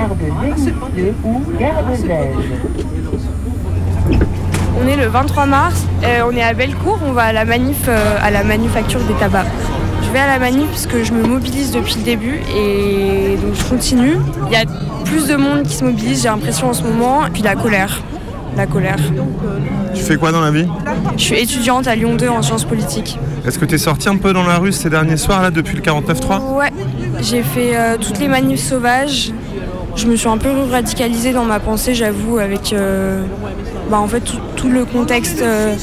[0.00, 2.50] gare de Vénissieux ou gare de Lège.
[4.82, 7.86] On est le 23 mars, euh, on est à Bellecour, on va à la manif,
[7.88, 9.46] euh, à la manufacture des tabacs.
[10.02, 13.54] Je vais à la manif parce que je me mobilise depuis le début et donc
[13.54, 14.16] je continue.
[14.46, 14.64] Il y a
[15.04, 18.02] plus de monde qui se mobilise, j'ai l'impression en ce moment, et puis la colère.
[18.56, 18.98] La colère.
[19.94, 20.66] Tu fais quoi dans la vie?
[21.16, 23.18] Je suis étudiante à Lyon 2 en sciences politiques.
[23.46, 25.76] Est-ce que tu es sorti un peu dans la rue ces derniers soirs là depuis
[25.76, 26.72] le 49.3 Ouais,
[27.20, 29.32] j'ai fait euh, toutes les manifs sauvages.
[29.96, 33.22] Je me suis un peu radicalisée dans ma pensée, j'avoue, avec euh,
[33.90, 34.22] bah, en fait
[34.56, 35.74] tout, le contexte euh,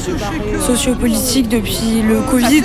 [0.60, 2.62] sociopolitique depuis le Covid.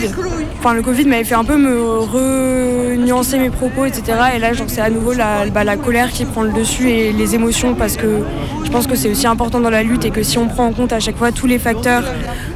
[0.59, 4.03] Enfin, le Covid m'avait fait un peu me renuancer mes propos, etc.
[4.35, 7.35] Et là, c'est à nouveau la, bah, la colère qui prend le dessus et les
[7.35, 8.23] émotions parce que
[8.63, 10.71] je pense que c'est aussi important dans la lutte et que si on prend en
[10.71, 12.03] compte à chaque fois tous les facteurs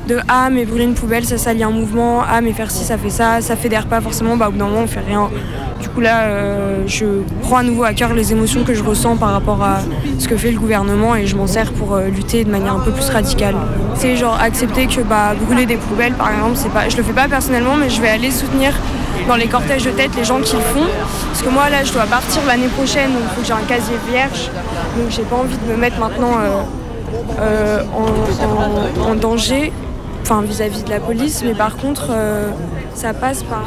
[0.08, 2.98] de ah mais brûler une poubelle ça salit un mouvement, ah mais faire ci ça
[2.98, 5.30] fait ça, ça fédère pas forcément, bah au bout d'un moment on fait rien.
[6.02, 7.06] Là euh, je
[7.42, 9.80] prends à nouveau à cœur les émotions que je ressens par rapport à
[10.20, 12.80] ce que fait le gouvernement et je m'en sers pour euh, lutter de manière un
[12.80, 13.56] peu plus radicale.
[13.96, 17.14] C'est genre accepter que bah brûler des poubelles par exemple, c'est pas je le fais
[17.14, 18.74] pas personnellement mais je vais aller soutenir
[19.28, 20.86] dans les cortèges de tête les gens qui le font.
[21.30, 23.68] Parce que moi là je dois partir l'année prochaine, donc il faut que j'ai un
[23.68, 24.52] casier vierge.
[24.98, 26.34] Donc j'ai pas envie de me mettre maintenant
[27.42, 27.82] euh,
[29.04, 29.74] en, danger,
[30.22, 32.12] enfin vis-à-vis de la police, mais par contre
[32.94, 33.64] ça passe par.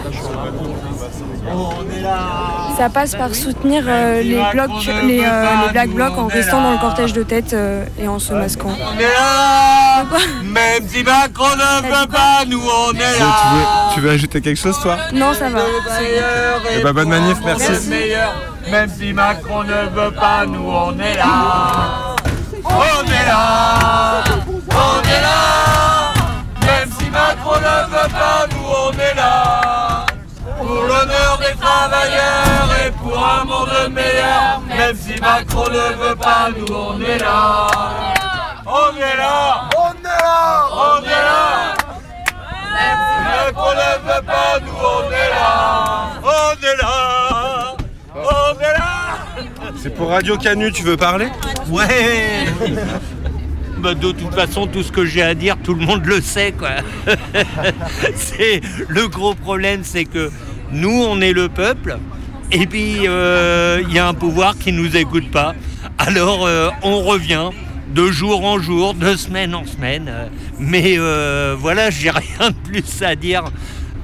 [2.76, 4.70] Ça passe par soutenir euh, les blocs,
[5.04, 8.18] les, euh, les black blocs en restant dans le cortège de tête euh, et en
[8.18, 8.70] se masquant.
[8.70, 10.04] On est là
[10.44, 14.40] Même si Macron ne veut pas, nous on est tu là veux, tu veux ajouter
[14.40, 14.96] quelque chose toi?
[15.12, 15.60] Non, ça va.
[16.78, 17.88] Eh ben, bonne manif, merci.
[17.88, 18.34] Meilleur,
[18.70, 21.79] Même si Macron ne veut pas, nous on est là
[31.80, 34.60] travailleurs et pour un monde meilleur.
[34.68, 37.68] Même si Macron ne veut pas, nous on est là.
[38.66, 39.68] On est là.
[39.76, 40.66] On est là.
[40.72, 41.74] On est là.
[42.76, 46.10] Même si Macron ne veut pas, nous on est là.
[46.22, 47.76] On est là.
[48.14, 49.72] On est là.
[49.82, 51.28] C'est pour Radio Canu, tu veux parler?
[51.68, 52.46] Ouais.
[53.78, 56.52] Bah, de toute façon, tout ce que j'ai à dire, tout le monde le sait,
[56.52, 56.68] quoi.
[58.14, 60.30] c'est le gros problème, c'est que
[60.72, 61.98] nous, on est le peuple,
[62.52, 65.54] et puis euh, il y a un pouvoir qui nous écoute pas.
[65.98, 67.50] Alors, euh, on revient
[67.94, 70.06] de jour en jour, de semaine en semaine.
[70.08, 70.98] euh, Mais
[71.56, 73.44] voilà, j'ai rien de plus à dire.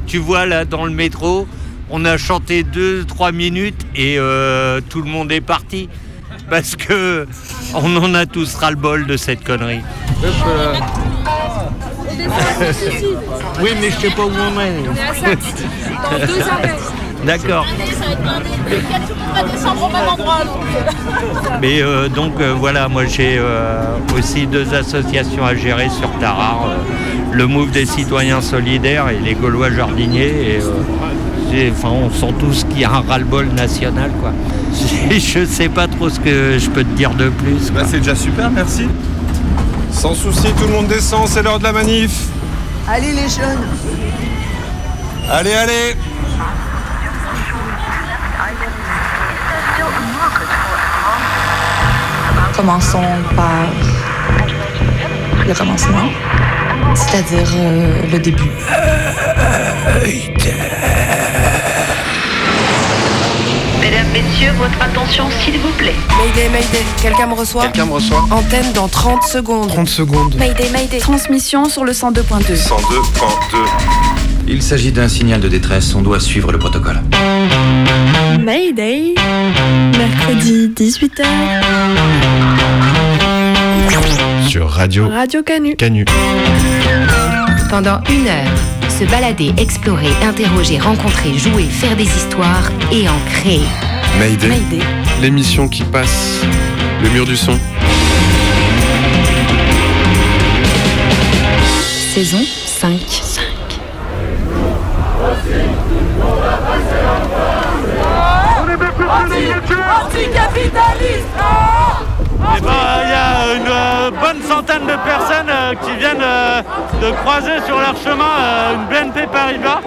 [0.07, 1.47] Tu vois là dans le métro,
[1.91, 4.19] on a chanté deux, trois minutes et
[4.89, 5.89] tout le monde est parti.
[6.49, 7.27] Parce que
[7.75, 9.81] on en a tous ras-le-bol de cette connerie.
[13.63, 14.85] oui, mais je sais pas où on est.
[17.27, 17.67] D'accord.
[21.61, 23.83] Mais euh, donc euh, voilà, moi j'ai euh,
[24.17, 26.77] aussi deux associations à gérer sur Tarare, euh,
[27.33, 30.57] le Move des citoyens solidaires et les Gaulois jardiniers.
[30.57, 34.11] Et, euh, enfin, on sent tous qu'il y a un ras-le-bol national.
[34.21, 34.33] Quoi.
[35.11, 37.71] Je sais pas trop ce que je peux te dire de plus.
[37.73, 38.87] Bah, c'est déjà super, merci.
[39.97, 42.27] Sans souci, tout le monde descend, c'est l'heure de la manif.
[42.87, 43.67] Allez les jeunes
[45.31, 45.97] Allez, allez
[52.55, 53.03] Commençons
[53.35, 53.67] par
[55.47, 56.09] le commencement,
[56.95, 58.51] c'est-à-dire euh, le début.
[63.89, 65.95] Mesdames, Messieurs, votre attention s'il vous plaît.
[66.19, 69.69] Mayday, Mayday, quelqu'un me reçoit Quelqu'un me reçoit Antenne dans 30 secondes.
[69.69, 70.35] 30 secondes.
[70.37, 70.99] Mayday, Mayday.
[70.99, 72.57] Transmission sur le 102.2.
[72.57, 72.79] 102.2.
[74.49, 77.01] Il s'agit d'un signal de détresse, on doit suivre le protocole.
[78.41, 79.15] Mayday.
[79.97, 81.23] Mercredi 18h.
[84.49, 85.77] Sur Radio Radio Canu.
[85.77, 86.05] Canu.
[87.69, 93.67] Pendant une heure, se balader, explorer, interroger, rencontrer, jouer, faire des histoires et en créer.
[94.19, 94.49] Mayday.
[94.49, 94.85] Mayday.
[95.21, 96.41] L'émission qui passe
[97.03, 97.59] le mur du son.
[102.15, 102.93] Saison 5.
[108.73, 108.91] Eh ben,
[112.59, 112.65] il
[113.11, 116.63] y a une euh, bonne centaine de personnes euh, qui viennent euh,
[117.03, 119.81] de croiser sur leur chemin euh, une BNP Paribas,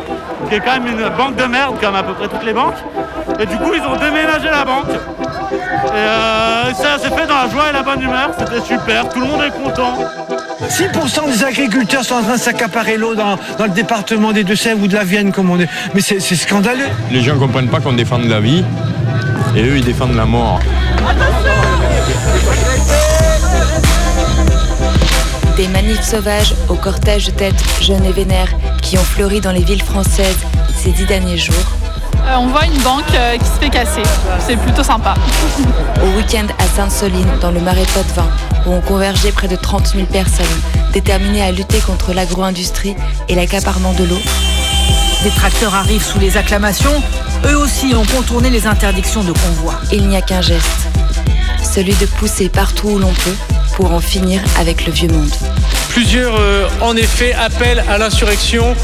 [0.49, 2.75] qui est quand même une banque de merde, comme à peu près toutes les banques.
[3.39, 4.89] Et du coup, ils ont déménagé la banque.
[4.91, 8.29] Et euh, ça s'est fait dans la joie et la bonne humeur.
[8.37, 9.97] C'était super, tout le monde est content.
[10.67, 14.83] 6% des agriculteurs sont en train de s'accaparer l'eau dans, dans le département des Deux-Sèvres
[14.83, 15.69] ou de la Vienne, comme on est.
[15.93, 16.87] Mais c'est c'est scandaleux.
[17.11, 18.63] Les gens ne comprennent pas qu'on défende la vie.
[19.55, 20.59] Et eux, ils défendent la mort.
[25.59, 29.61] Des manifs sauvages aux cortèges de têtes jeunes et vénères qui ont fleuri dans les
[29.61, 30.37] villes françaises
[30.73, 31.53] ces dix derniers jours.
[32.15, 34.03] Euh, on voit une banque euh, qui se fait casser.
[34.39, 35.15] C'est plutôt sympa.
[36.01, 38.29] Au week-end à Sainte-Soline, dans le marais Poitevin,
[38.65, 40.45] où ont convergé près de 30 000 personnes,
[40.93, 42.95] déterminées à lutter contre l'agro-industrie
[43.27, 44.21] et l'accaparement de l'eau.
[45.23, 47.03] Des tracteurs arrivent sous les acclamations.
[47.45, 49.73] Eux aussi ont contourné les interdictions de convoi.
[49.91, 50.87] Il n'y a qu'un geste,
[51.61, 55.31] celui de pousser partout où l'on peut pour en finir avec le vieux monde.
[55.87, 58.75] Plusieurs, euh, en effet, appellent à l'insurrection.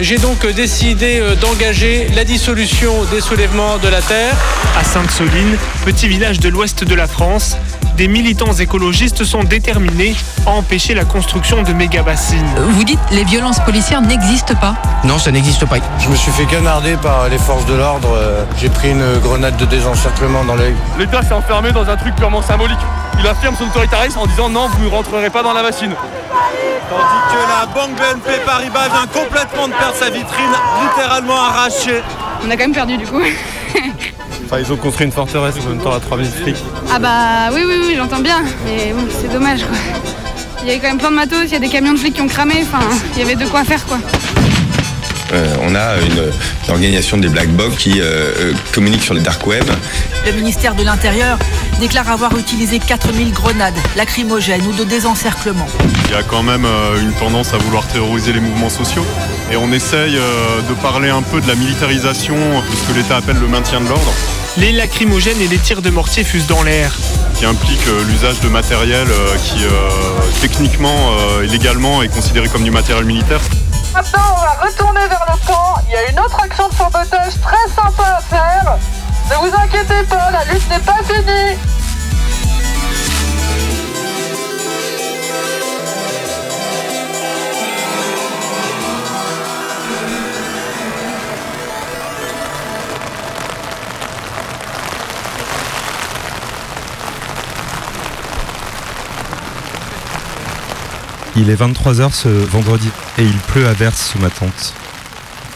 [0.00, 4.34] J'ai donc décidé euh, d'engager la dissolution des soulèvements de la terre.
[4.80, 7.58] À Sainte-Soline, petit village de l'ouest de la France,
[7.98, 10.14] des militants écologistes sont déterminés
[10.46, 12.48] à empêcher la construction de méga-bassines.
[12.70, 15.76] Vous dites les violences policières n'existent pas Non, ça n'existe pas.
[16.02, 18.08] Je me suis fait canarder par les forces de l'ordre.
[18.16, 20.74] euh, J'ai pris une grenade de désencerclement dans l'œil.
[20.98, 22.78] L'État s'est enfermé dans un truc purement symbolique.
[23.20, 25.92] Il affirme son autoritarisme en disant non, vous ne rentrerez pas dans la bassine.
[26.88, 30.50] Tandis que la banque BNP Paribas vient complètement de perdre sa vitrine,
[30.82, 32.02] littéralement arrachée.
[32.44, 33.20] On a quand même perdu du coup.
[34.46, 36.56] Enfin, ils ont construit une forteresse en même temps à 3000 flics.
[36.92, 38.42] Ah bah oui, oui, oui, j'entends bien.
[38.64, 39.76] Mais bon, c'est dommage quoi.
[40.62, 42.14] Il y avait quand même plein de matos, il y a des camions de flics
[42.14, 42.84] qui ont cramé, enfin,
[43.14, 43.98] il y avait de quoi faire quoi.
[45.32, 46.32] Euh, on a une,
[46.66, 49.64] une organisation des Black Box qui euh, euh, communique sur les dark web.
[50.26, 51.38] Le ministère de l'Intérieur
[51.80, 55.66] déclare avoir utilisé 4000 grenades lacrymogènes ou de désencerclement.
[56.04, 59.04] Il y a quand même euh, une tendance à vouloir terroriser les mouvements sociaux.
[59.50, 63.16] Et on essaye euh, de parler un peu de la militarisation de ce que l'État
[63.16, 64.12] appelle le maintien de l'ordre,
[64.58, 66.92] Les lacrymogènes et les tirs de mortier fusent dans l'air.
[67.34, 69.08] qui implique euh, l'usage de matériel
[69.44, 69.64] qui,
[70.42, 71.12] techniquement
[71.42, 73.40] et légalement, est considéré comme du matériel militaire.
[73.94, 75.76] Maintenant, on va retourner vers le camp.
[75.88, 78.76] Il y a une autre action de sabotage très sympa à faire.
[79.30, 81.56] Ne vous inquiétez pas, la lutte n'est pas finie.
[101.36, 104.74] Il est 23h ce vendredi et il pleut à verse sous ma tente.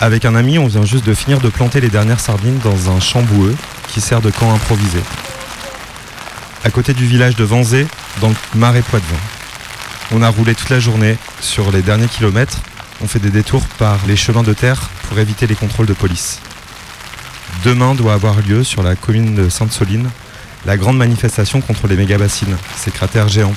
[0.00, 3.00] Avec un ami, on vient juste de finir de planter les dernières sardines dans un
[3.00, 3.54] champ boueux
[3.88, 5.00] qui sert de camp improvisé.
[6.64, 7.86] À côté du village de Vanzé,
[8.20, 9.16] dans le marais Poitevin.
[10.12, 12.58] On a roulé toute la journée sur les derniers kilomètres.
[13.02, 16.40] On fait des détours par les chemins de terre pour éviter les contrôles de police.
[17.64, 20.10] Demain doit avoir lieu sur la commune de Sainte-Soline
[20.66, 23.54] la grande manifestation contre les méga-bassines, ces cratères géants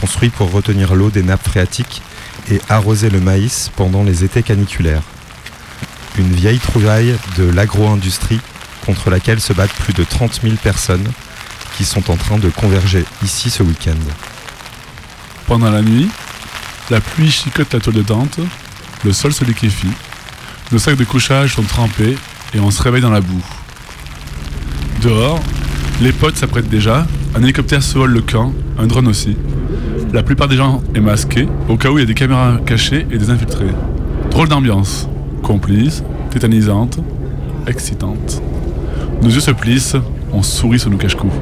[0.00, 2.02] construits pour retenir l'eau des nappes phréatiques
[2.50, 5.02] et arroser le maïs pendant les étés caniculaires.
[6.18, 8.40] Une vieille trouvaille de l'agro-industrie
[8.84, 11.06] contre laquelle se battent plus de 30 000 personnes
[11.76, 13.94] qui sont en train de converger ici ce week-end.
[15.46, 16.08] Pendant la nuit,
[16.90, 18.40] la pluie chicote la toile de tente,
[19.04, 19.92] le sol se liquéfie,
[20.72, 22.18] nos sacs de couchage sont trempés
[22.52, 23.44] et on se réveille dans la boue.
[25.02, 25.40] Dehors,
[26.00, 27.06] les potes s'apprêtent déjà,
[27.36, 29.36] un hélicoptère survole le camp, un drone aussi.
[30.12, 33.06] La plupart des gens est masqué, au cas où il y a des caméras cachées
[33.08, 33.70] et des infiltrés.
[34.30, 35.08] Drôle d'ambiance,
[35.48, 36.98] complice, tétanisante,
[37.66, 38.42] excitante.
[39.22, 39.96] Nos yeux se plissent,
[40.30, 41.32] on sourit sur nos cache-coups.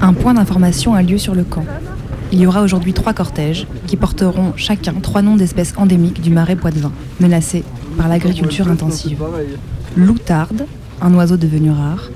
[0.00, 1.64] Un point d'information a lieu sur le camp.
[2.32, 6.56] Il y aura aujourd'hui trois cortèges qui porteront chacun trois noms d'espèces endémiques du marais
[6.56, 7.62] Poitevin, menacées
[7.96, 9.22] par l'agriculture intensive.
[9.96, 10.66] Loutarde,
[11.00, 12.10] un oiseau devenu rare,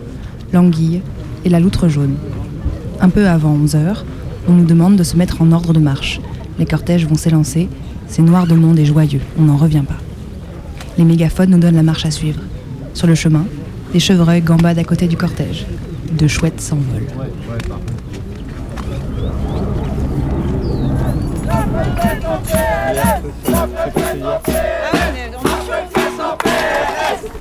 [0.52, 1.00] l'anguille
[1.44, 2.16] et la loutre jaune.
[3.00, 3.98] Un peu avant 11h,
[4.48, 6.20] on nous demande de se mettre en ordre de marche.
[6.58, 7.68] Les cortèges vont s'élancer,
[8.08, 9.96] c'est noir de monde et joyeux, on n'en revient pas.
[10.98, 12.40] Les mégaphones nous donnent la marche à suivre.
[12.94, 13.44] Sur le chemin,
[13.92, 15.66] des chevreuils gambadent à côté du cortège.
[16.12, 17.06] De chouettes s'envolent.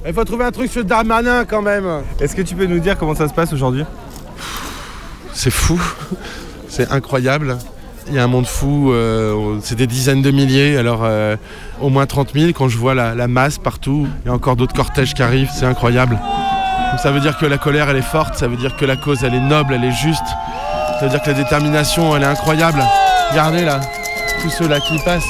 [0.08, 2.04] Il faut trouver un truc sur Darmanin quand même.
[2.20, 3.84] Est-ce que tu peux nous dire comment ça se passe aujourd'hui?
[5.34, 5.82] C'est fou,
[6.68, 7.58] c'est incroyable.
[8.08, 11.36] Il y a un monde fou, euh, c'est des dizaines de milliers, alors euh,
[11.82, 14.08] au moins 30 000 quand je vois la, masse partout.
[14.24, 16.20] Il y a encore d'autres cortèges qui arrivent, c'est incroyable.
[16.92, 18.96] Donc ça veut dire que la colère elle est forte, ça veut dire que la
[18.96, 20.26] cause elle est noble, elle est juste.
[21.00, 22.84] Ça veut dire que la détermination elle est incroyable.
[23.32, 23.82] Regardez là,
[24.44, 25.24] tous ceux là qui passent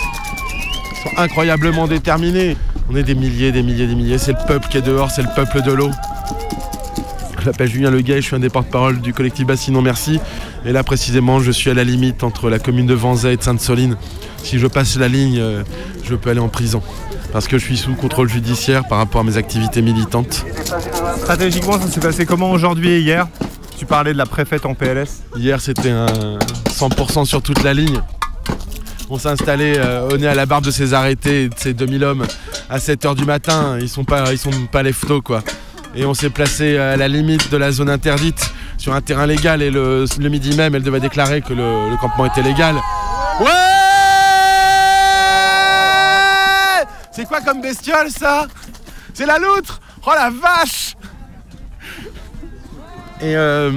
[1.04, 2.58] sont incroyablement déterminés.
[2.92, 4.18] On est des milliers, des milliers, des milliers.
[4.18, 5.92] C'est le peuple qui est dehors, c'est le peuple de l'eau.
[7.40, 10.20] Je m'appelle Julien Leguet, je suis un des porte-parole du collectif Bassinon Merci.
[10.66, 13.44] Et là précisément, je suis à la limite entre la commune de Vanzay et de
[13.44, 13.98] Sainte-Soline.
[14.44, 15.64] Si je passe la ligne, euh,
[16.04, 16.82] je peux aller en prison.
[17.32, 20.46] parce que je suis sous contrôle judiciaire par rapport à mes activités militantes.
[21.18, 23.28] Stratégiquement, ça s'est passé comment aujourd'hui et hier?
[23.78, 25.24] Tu parlais de la préfète en PLS.
[25.36, 28.00] Hier, c'était un 100% sur toute la ligne.
[29.10, 32.04] On s'est installé euh, au nez à la barbe de ces arrêtés, de ces 2000
[32.04, 32.26] hommes,
[32.70, 33.78] à 7h du matin.
[33.80, 35.44] Ils sont pas, ils sont pas les photos, quoi.
[35.96, 38.52] Et on s'est placé à la limite de la zone interdite,
[38.86, 39.64] sur un terrain légal.
[39.64, 42.76] Et le, midi même, elle devait déclarer que le campement était légal.
[43.40, 43.50] Ouais
[47.12, 48.46] C'est quoi comme bestiole, ça?
[49.16, 50.96] C'est la loutre Oh la vache
[53.22, 53.72] et euh,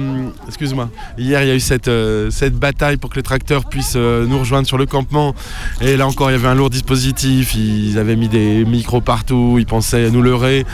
[0.47, 4.25] excuse-moi, hier il y a eu cette, euh, bataille pour que les tracteurs puissent euh,
[4.25, 5.33] nous rejoindre sur le campement.
[5.79, 7.55] Et là encore, il y avait un lourd dispositif.
[7.55, 10.65] Ils avaient mis des micros partout, ils pensaient nous leurrer.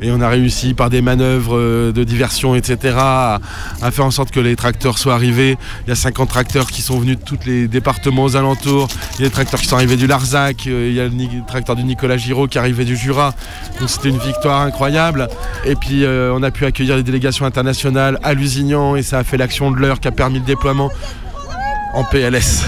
[0.00, 3.40] Et on a réussi par des manœuvres de diversion, etc., à,
[3.90, 5.56] faire en sorte que les tracteurs soient arrivés.
[5.86, 8.88] Il y a 50 tracteurs qui sont venus de tous les départements aux alentours.
[9.14, 10.66] Il y a des tracteurs qui sont arrivés du Larzac.
[10.66, 13.34] Il y a le tracteur du Nicolas Giraud qui arrivé du Jura.
[13.80, 15.28] Donc c'était une victoire incroyable.
[15.64, 19.36] Et puis on a pu accueillir les délégations internationales à Lusignan et ça a fait
[19.36, 20.90] l'action de l'heure qui a permis le déploiement
[21.94, 22.64] en PLS.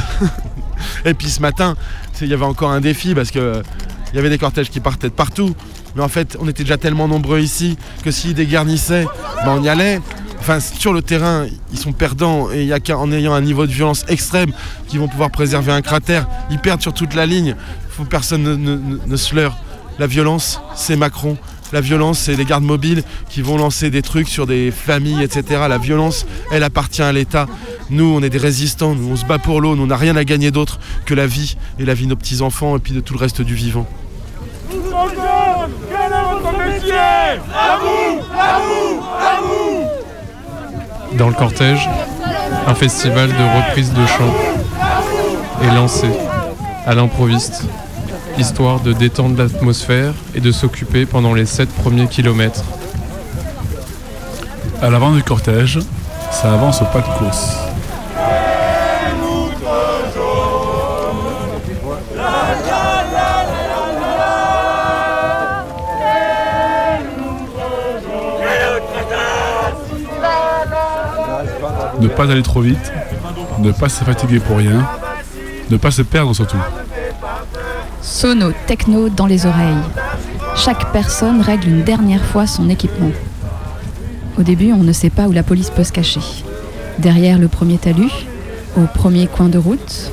[1.04, 1.74] et puis ce matin,
[2.20, 3.62] il y avait encore un défi parce que euh,
[4.12, 5.54] il y avait des cortèges qui partaient de partout.
[5.94, 9.06] Mais en fait, on était déjà tellement nombreux ici que s'ils dégarnissaient,
[9.44, 10.00] ben, on y allait.
[10.38, 13.66] Enfin, sur le terrain, ils sont perdants et il y a qu'en ayant un niveau
[13.66, 14.52] de violence extrême
[14.86, 16.28] qu'ils vont pouvoir préserver un cratère.
[16.50, 17.56] Ils perdent sur toute la ligne.
[17.90, 19.56] Faut personne ne, ne- ne- ne se leurre.
[19.98, 21.36] La violence, c'est Macron.
[21.72, 25.62] La violence, c'est les gardes mobiles qui vont lancer des trucs sur des familles, etc.
[25.68, 27.46] La violence, elle appartient à l'État.
[27.90, 30.16] Nous, on est des résistants, nous, on se bat pour l'eau, nous, on n'a rien
[30.16, 33.00] à gagner d'autre que la vie et la vie de nos petits-enfants et puis de
[33.00, 33.86] tout le reste du vivant.
[41.18, 41.88] Dans le cortège,
[42.66, 44.34] un festival de reprise de chant
[45.62, 46.08] est lancé
[46.84, 47.64] à l'improviste,
[48.38, 52.64] histoire de détendre l'atmosphère et de s'occuper pendant les 7 premiers kilomètres.
[54.82, 55.78] À l'avant du cortège,
[56.30, 57.56] ça avance au pas de course.
[71.98, 72.92] Ne pas aller trop vite,
[73.58, 74.86] ne pas se fatiguer pour rien,
[75.70, 76.58] ne pas se perdre surtout.
[78.06, 79.82] Sono, techno dans les oreilles.
[80.54, 83.10] Chaque personne règle une dernière fois son équipement.
[84.38, 86.20] Au début, on ne sait pas où la police peut se cacher.
[87.00, 88.12] Derrière le premier talus,
[88.76, 90.12] au premier coin de route.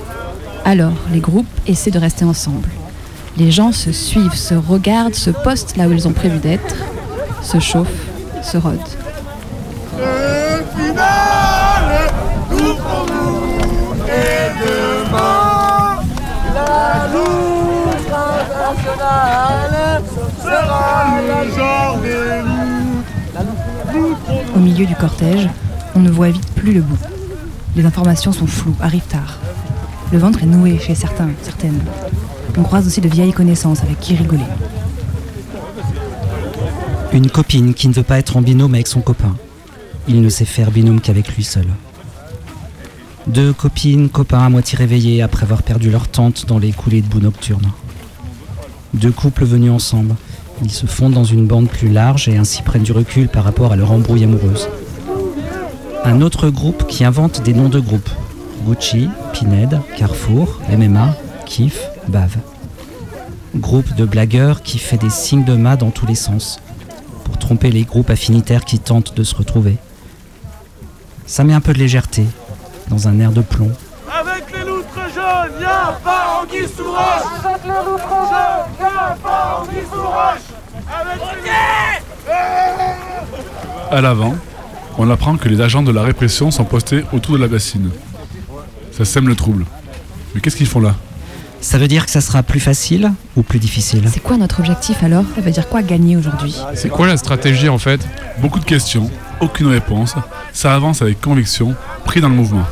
[0.66, 2.68] Alors, les groupes essaient de rester ensemble.
[3.38, 6.76] Les gens se suivent, se regardent, se postent là où ils ont prévu d'être,
[7.44, 8.08] se chauffent,
[8.42, 8.80] se rodent.
[24.56, 25.50] Au milieu du cortège,
[25.96, 26.98] on ne voit vite plus le bout.
[27.76, 29.40] Les informations sont floues, arrivent tard.
[30.12, 31.80] Le ventre est noué chez certains, certaines.
[32.58, 34.44] On croise aussi de vieilles connaissances avec qui rigoler.
[37.14, 39.36] Une copine qui ne veut pas être en binôme avec son copain.
[40.08, 41.66] Il ne sait faire binôme qu'avec lui seul.
[43.28, 47.08] Deux copines, copains à moitié réveillés après avoir perdu leur tante dans les coulées de
[47.08, 47.72] boue nocturnes.
[48.94, 50.16] Deux couples venus ensemble.
[50.64, 53.72] Ils se fondent dans une bande plus large et ainsi prennent du recul par rapport
[53.72, 54.70] à leur embrouille amoureuse.
[56.06, 58.10] Un autre groupe qui invente des noms de groupes.
[58.66, 62.38] Gucci, Pined, Carrefour, MMA, Kif, Bave.
[63.56, 66.60] Groupe de blagueurs qui fait des signes de mât dans tous les sens
[67.24, 69.78] pour tromper les groupes affinitaires qui tentent de se retrouver.
[71.26, 72.26] Ça met un peu de légèreté
[72.90, 73.72] dans un air de plomb.
[76.76, 77.24] Sous roche.
[77.44, 77.62] Avec
[79.92, 80.48] sous roche.
[80.88, 81.52] Avec les
[83.96, 84.36] À l'avant,
[84.98, 87.90] on apprend que les agents de la répression sont postés autour de la bassine.
[88.92, 89.66] Ça sème le trouble.
[90.34, 90.96] Mais qu'est-ce qu'ils font là?
[91.60, 94.08] Ça veut dire que ça sera plus facile ou plus difficile?
[94.12, 95.26] C'est quoi notre objectif alors?
[95.36, 96.56] Ça veut dire quoi gagner aujourd'hui?
[96.76, 98.06] C'est quoi la stratégie en fait?
[98.40, 99.10] Beaucoup de questions,
[99.42, 100.16] aucune réponse.
[100.54, 101.76] Ça avance avec conviction,
[102.06, 102.66] pris dans le mouvement.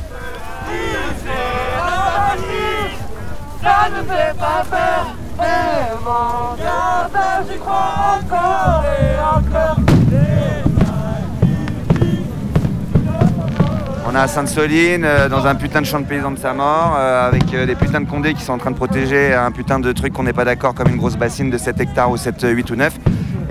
[14.11, 16.97] On est à Sainte-Soline, euh, dans un putain de champ de paysans de sa mort,
[16.97, 19.79] euh, avec euh, des putains de condés qui sont en train de protéger un putain
[19.79, 22.45] de truc qu'on n'est pas d'accord, comme une grosse bassine de 7 hectares ou 7,
[22.49, 22.93] 8 ou 9.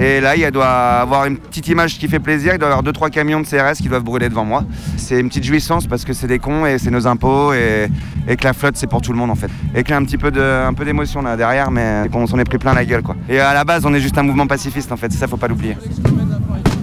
[0.00, 2.54] Et là, il doit avoir une petite image qui fait plaisir.
[2.54, 4.64] Il doit y avoir 2-3 camions de CRS qui doivent brûler devant moi.
[4.96, 7.90] C'est une petite jouissance parce que c'est des cons et c'est nos impôts et,
[8.26, 9.50] que la flotte, c'est pour tout le monde en fait.
[9.74, 12.56] Et qu'il y a un petit peu d'émotion là derrière, mais qu'on s'en est pris
[12.56, 13.14] plein la gueule quoi.
[13.28, 15.12] Et à la base, on est juste un mouvement pacifiste en fait.
[15.12, 15.76] Ça, faut pas l'oublier.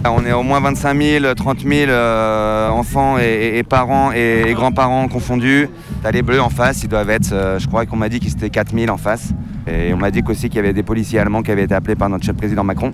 [0.05, 5.07] On est au moins 25 000, 30 000 euh, enfants et, parents et, et grands-parents
[5.07, 5.67] confondus.
[6.03, 8.33] T'as les bleus en face, ils doivent être, euh, je crois qu'on m'a dit qu'ils
[8.33, 9.33] étaient 4 000 en face.
[9.67, 11.95] Et on m'a dit qu'aussi qu'il y avait des policiers allemands qui avaient été appelés
[11.95, 12.93] par notre chef président Macron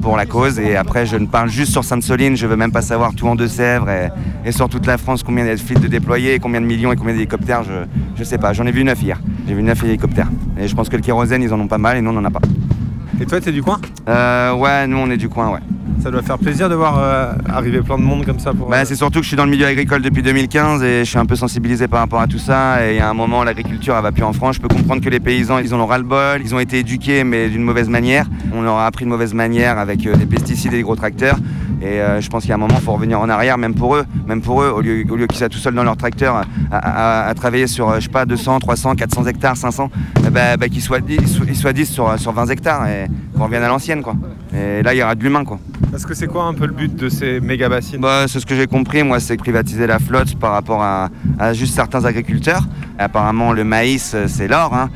[0.00, 0.58] pour la cause.
[0.58, 3.34] Et après, je ne parle juste sur Sainte-Soline, je veux même pas savoir tout en
[3.34, 4.08] Deux-Sèvres et,
[4.44, 6.66] et sur toute la France combien il y a de flics de déployés, combien de
[6.66, 7.86] millions et combien d'hélicoptères, je,
[8.16, 8.52] je sais pas.
[8.52, 9.20] J'en ai vu neuf hier.
[9.46, 10.30] J'ai vu neuf hélicoptères.
[10.58, 12.24] Et je pense que le kérosène, ils en ont pas mal et nous, on en
[12.24, 12.40] a pas.
[13.20, 13.80] Et toi, t'es du coin?
[14.08, 15.60] Euh, ouais, nous, on est du coin, ouais.
[16.00, 18.68] Ça doit faire plaisir de voir euh, arriver plein de monde comme ça pour.
[18.68, 21.18] Bah, c'est surtout que je suis dans le milieu agricole depuis 2015 et je suis
[21.18, 22.86] un peu sensibilisé par rapport à tout ça.
[22.86, 24.56] Et il y a un moment, l'agriculture, elle va plus en France.
[24.56, 26.40] Je peux comprendre que les paysans, ils ont ras-le-bol.
[26.44, 28.26] Ils ont été éduqués, mais d'une mauvaise manière.
[28.54, 31.36] On leur a appris de mauvaise manière avec euh, des pesticides et des gros tracteurs.
[31.82, 33.74] Et euh, je pense qu'il y a un moment, il faut revenir en arrière, même
[33.74, 34.04] pour eux.
[34.26, 36.36] Même pour eux, au lieu, au lieu qu'ils soient tout seuls dans leur tracteur
[36.70, 39.90] à, à- à travailler sur, euh, je sais pas, 200, 300, 400 hectares, 500,
[40.26, 42.86] eh ben, bah, qu'ils soient 10, ils soient- ils soient 10 sur, sur 20 hectares
[42.88, 44.14] et qu'on revienne à l'ancienne, quoi.
[44.54, 45.58] Et là, il y aura de l'humain, quoi.
[45.98, 48.46] Parce que c'est quoi un peu le but de ces méga bassines Bah, c'est ce
[48.46, 51.08] que j'ai compris, moi, c'est privatiser la flotte par rapport à,
[51.40, 52.62] à juste certains agriculteurs.
[53.00, 54.72] Apparemment, le maïs, euh, c'est l'or.
[54.74, 54.90] hein.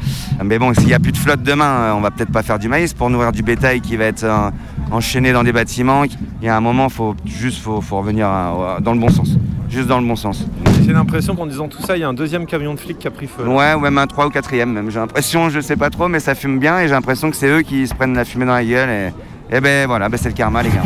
[0.44, 2.60] Mais bon, s'il n'y a plus de flotte demain, euh, on va peut-être pas faire
[2.60, 4.50] du maïs pour nourrir du bétail qui va être euh,
[4.92, 6.04] enchaîné dans des bâtiments.
[6.04, 6.12] Il
[6.46, 9.30] y a un moment, faut juste faut, faut revenir à- dans le bon sens.
[9.68, 10.46] Juste dans le bon sens.
[10.86, 13.08] J'ai l'impression qu'en disant tout ça, il y a un deuxième camion de flics qui
[13.08, 13.44] a pris feu.
[13.48, 14.88] Ouais, ou même un 3 ou 4 même.
[14.90, 17.48] J'ai l'impression, je sais pas trop, mais ça fume bien et j'ai l'impression que c'est
[17.48, 18.88] eux qui se prennent la fumée dans la gueule.
[18.88, 19.08] Et,
[19.52, 20.82] et ben voilà, ben c'est le karma, les gars.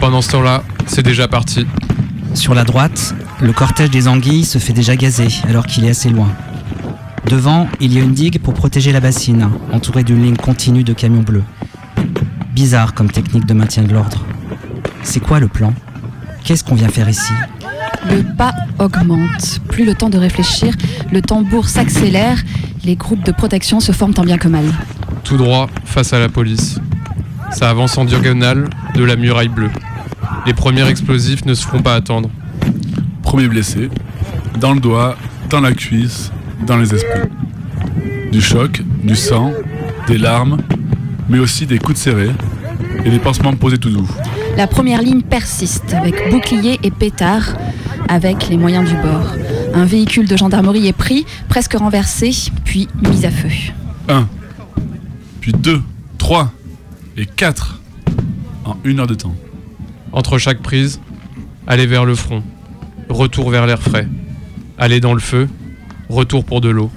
[0.00, 1.66] Pendant ce temps-là, c'est déjà parti.
[2.34, 6.10] Sur la droite, le cortège des anguilles se fait déjà gazer alors qu'il est assez
[6.10, 6.28] loin.
[7.26, 10.92] Devant, il y a une digue pour protéger la bassine, entourée d'une ligne continue de
[10.92, 11.44] camions bleus.
[12.54, 14.24] Bizarre comme technique de maintien de l'ordre.
[15.02, 15.74] C'est quoi le plan?
[16.44, 17.32] Qu'est-ce qu'on vient faire ici?
[18.08, 19.60] Le pas augmente.
[19.68, 20.74] Plus le temps de réfléchir,
[21.12, 22.42] le tambour s'accélère,
[22.84, 24.64] les groupes de protection se forment tant bien que mal.
[25.24, 26.80] Tout droit face à la police.
[27.50, 29.70] Ça avance en diagonale de la muraille bleue.
[30.46, 32.30] Les premiers explosifs ne se feront pas attendre.
[33.22, 33.90] Premier blessé,
[34.60, 35.16] dans le doigt,
[35.50, 36.30] dans la cuisse,
[36.66, 37.28] dans les esprits.
[38.32, 39.52] Du choc, du sang,
[40.06, 40.58] des larmes,
[41.28, 42.30] mais aussi des coups de serré
[43.04, 44.08] et des pansements posés tout doux.
[44.56, 47.54] La première ligne persiste avec bouclier et pétard,
[48.08, 49.34] avec les moyens du bord.
[49.74, 52.30] Un véhicule de gendarmerie est pris, presque renversé,
[52.64, 53.48] puis mis à feu.
[54.08, 54.26] Un,
[55.48, 55.80] puis deux,
[56.18, 56.52] trois
[57.16, 57.80] et quatre
[58.66, 59.34] en une heure de temps.
[60.12, 61.00] Entre chaque prise,
[61.66, 62.42] aller vers le front,
[63.08, 64.06] retour vers l'air frais.
[64.76, 65.48] Aller dans le feu,
[66.10, 66.90] retour pour de l'eau.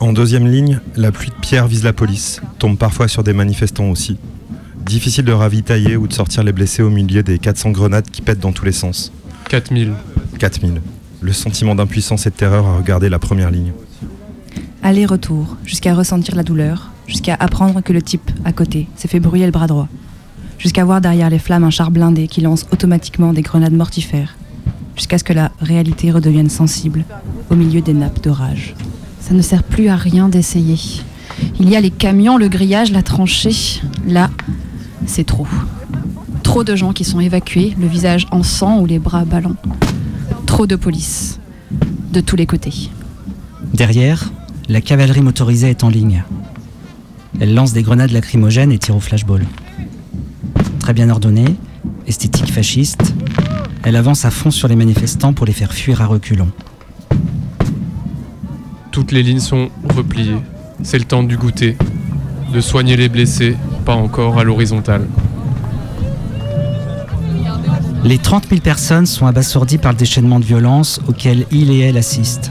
[0.00, 3.90] En deuxième ligne, la pluie de pierres vise la police, tombe parfois sur des manifestants
[3.90, 4.16] aussi.
[4.86, 8.40] Difficile de ravitailler ou de sortir les blessés au milieu des 400 grenades qui pètent
[8.40, 9.12] dans tous les sens.
[9.50, 9.92] 4000.
[10.38, 10.80] 4000.
[11.20, 13.72] Le sentiment d'impuissance et de terreur à regarder la première ligne.
[14.82, 19.46] Aller-retour, jusqu'à ressentir la douleur, jusqu'à apprendre que le type à côté s'est fait brûler
[19.46, 19.88] le bras droit,
[20.58, 24.36] jusqu'à voir derrière les flammes un char blindé qui lance automatiquement des grenades mortifères,
[24.94, 27.04] jusqu'à ce que la réalité redevienne sensible
[27.50, 28.74] au milieu des nappes d'orage.
[29.20, 30.78] Ça ne sert plus à rien d'essayer.
[31.58, 33.80] Il y a les camions, le grillage, la tranchée.
[34.06, 34.30] Là,
[35.06, 35.46] c'est trop.
[36.42, 39.56] Trop de gens qui sont évacués, le visage en sang ou les bras ballants.
[40.46, 41.40] Trop de police.
[42.12, 42.90] De tous les côtés.
[43.74, 44.32] Derrière,
[44.68, 46.24] la cavalerie motorisée est en ligne.
[47.40, 49.44] Elle lance des grenades lacrymogènes et tire au flashball.
[50.80, 51.56] Très bien ordonnée,
[52.06, 53.14] esthétique fasciste,
[53.82, 56.50] elle avance à fond sur les manifestants pour les faire fuir à reculons.
[58.90, 60.36] Toutes les lignes sont repliées.
[60.82, 61.76] C'est le temps du goûter,
[62.52, 65.06] de soigner les blessés, pas encore à l'horizontale.
[68.04, 71.96] Les 30 000 personnes sont abasourdies par le déchaînement de violence auquel il et elle
[71.96, 72.50] assistent.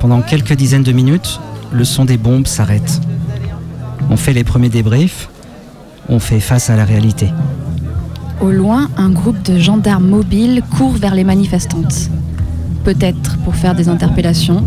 [0.00, 1.38] Pendant quelques dizaines de minutes,
[1.70, 3.00] le son des bombes s'arrête.
[4.10, 5.28] On fait les premiers débriefs,
[6.08, 7.30] on fait face à la réalité.
[8.40, 12.10] Au loin, un groupe de gendarmes mobiles court vers les manifestantes.
[12.84, 14.66] Peut-être pour faire des interpellations,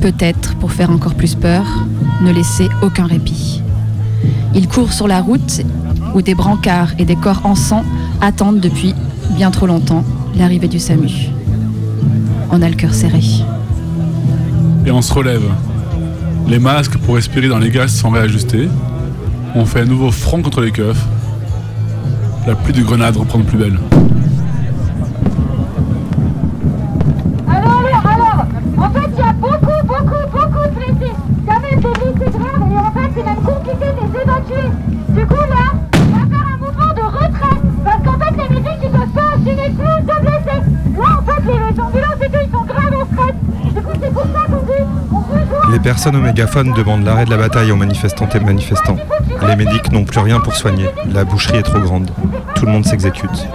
[0.00, 1.64] peut-être pour faire encore plus peur,
[2.22, 3.62] ne laisser aucun répit.
[4.54, 5.62] Ils courent sur la route
[6.14, 7.84] où des brancards et des corps en sang
[8.20, 8.94] attendent depuis
[9.36, 10.04] bien trop longtemps
[10.36, 11.10] l'arrivée du SAMU.
[12.50, 13.20] On a le cœur serré.
[14.86, 15.42] Et on se relève.
[16.46, 18.68] Les masques pour respirer dans les gaz sont réajustés.
[19.54, 21.04] On fait un nouveau front contre les keufs.
[22.46, 23.78] La pluie de grenades reprend de plus belle.
[45.84, 48.96] Personnes au mégaphone demandent l'arrêt de la bataille aux manifestantes et manifestants.
[49.46, 50.88] Les médics n'ont plus rien pour soigner.
[51.12, 52.10] La boucherie est trop grande.
[52.54, 53.46] Tout le monde s'exécute.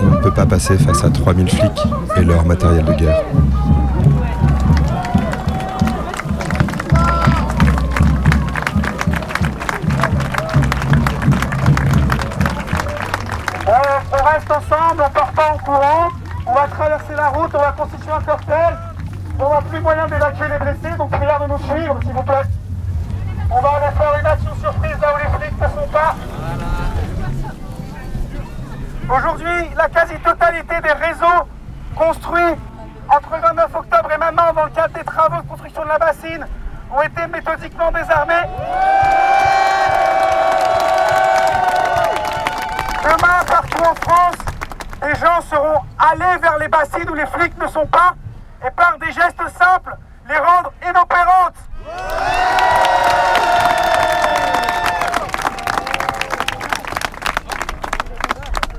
[0.00, 1.82] On ne peut pas passer face à 3000 flics
[2.18, 3.22] et leur matériel de guerre.
[13.66, 16.08] On, on reste ensemble, on part pas en courant.
[16.46, 18.85] On va traverser la route, on va constituer un cortège.
[19.38, 22.42] On n'a plus moyen d'évacuer les blessés, donc prière de nous suivre, s'il vous plaît.
[23.50, 26.14] On va aller faire une action surprise là où les flics ne sont pas.
[29.14, 31.46] Aujourd'hui, la quasi-totalité des réseaux
[31.94, 32.56] construits
[33.08, 35.98] entre le 29 octobre et maintenant dans le cadre des travaux de construction de la
[35.98, 36.46] bassine
[36.90, 38.34] ont été méthodiquement désarmés.
[43.04, 44.36] Demain, partout en France,
[45.02, 48.14] des gens seront allés vers les bassines où les flics ne sont pas
[49.06, 49.96] des gestes simples,
[50.28, 51.54] les rendre inopérantes.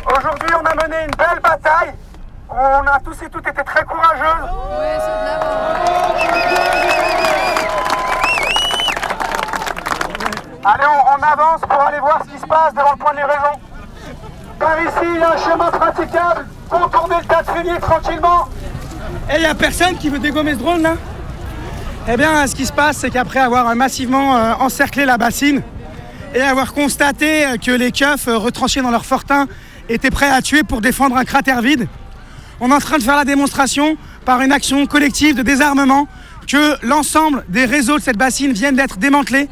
[0.06, 1.94] Aujourd'hui, on a mené une belle bataille.
[2.50, 4.50] On a tous et toutes été très courageuses.
[10.66, 13.18] Allez, on, on avance pour aller voir ce qui se passe devant le point de
[13.18, 13.60] livraison.
[14.60, 16.48] Par ici, il y a un chemin praticable.
[16.70, 18.37] Contourner le tas de fumier tranquillement.
[19.38, 20.96] Et il n'y a personne qui veut dégommer ce drone là
[22.12, 25.62] Eh bien, ce qui se passe, c'est qu'après avoir massivement euh, encerclé la bassine
[26.34, 29.46] et avoir constaté euh, que les keufs euh, retranchés dans leur fortin
[29.90, 31.88] étaient prêts à tuer pour défendre un cratère vide,
[32.60, 33.96] on est en train de faire la démonstration
[34.26, 36.08] par une action collective de désarmement
[36.48, 39.50] que l'ensemble des réseaux de cette bassine viennent d'être démantelés,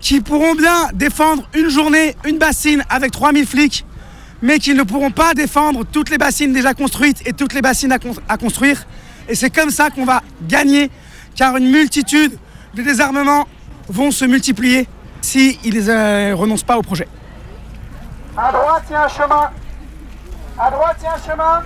[0.00, 3.84] qui pourront bien défendre une journée, une bassine avec 3000 flics,
[4.44, 7.90] mais qu'ils ne pourront pas défendre toutes les bassines déjà construites et toutes les bassines
[7.92, 8.84] à, con- à construire.
[9.26, 10.90] Et c'est comme ça qu'on va gagner,
[11.34, 12.36] car une multitude
[12.74, 13.46] de désarmements
[13.88, 14.86] vont se multiplier
[15.22, 17.08] s'ils ne renoncent pas au projet.
[18.36, 19.50] À droite, il y a un chemin.
[20.58, 21.62] À droite, il y a un chemin.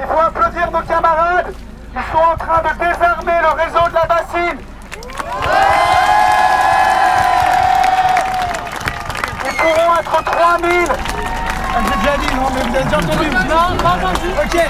[0.00, 1.52] Il faut applaudir nos camarades.
[1.92, 4.58] Ils sont en train de désarmer le réseau de la bassine.
[9.46, 11.39] Ils pourront être 3000.
[11.72, 14.28] J'ai déjà dit, non, mais vous avez déjà entendu Non, pas entendu.
[14.44, 14.60] Ok.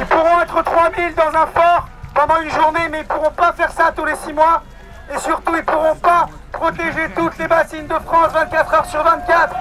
[0.00, 3.52] Ils pourront être 3000 dans un fort pendant une journée, mais ils ne pourront pas
[3.52, 4.62] faire ça tous les 6 mois.
[5.14, 9.02] Et surtout, ils ne pourront pas protéger toutes les bassines de France 24 heures sur
[9.02, 9.54] 24.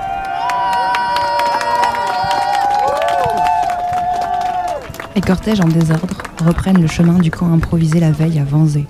[5.16, 8.88] Les cortèges en désordre reprennent le chemin du camp improvisé la veille à Vanzé.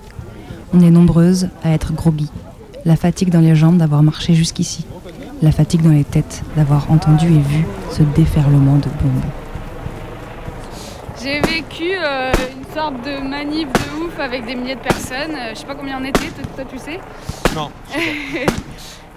[0.72, 2.30] On est nombreuses à être groggy.
[2.86, 4.86] La fatigue dans les jambes d'avoir marché jusqu'ici.
[5.44, 9.24] La fatigue dans les têtes d'avoir entendu et vu ce déferlement de bombes.
[11.22, 15.34] J'ai vécu euh, une sorte de manif de ouf avec des milliers de personnes.
[15.34, 16.98] Euh, je sais pas combien on était, toi, toi, tu sais.
[17.54, 17.70] Non.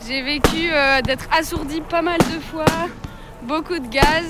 [0.06, 2.66] J'ai vécu euh, d'être assourdi pas mal de fois,
[3.44, 4.26] beaucoup de gaz,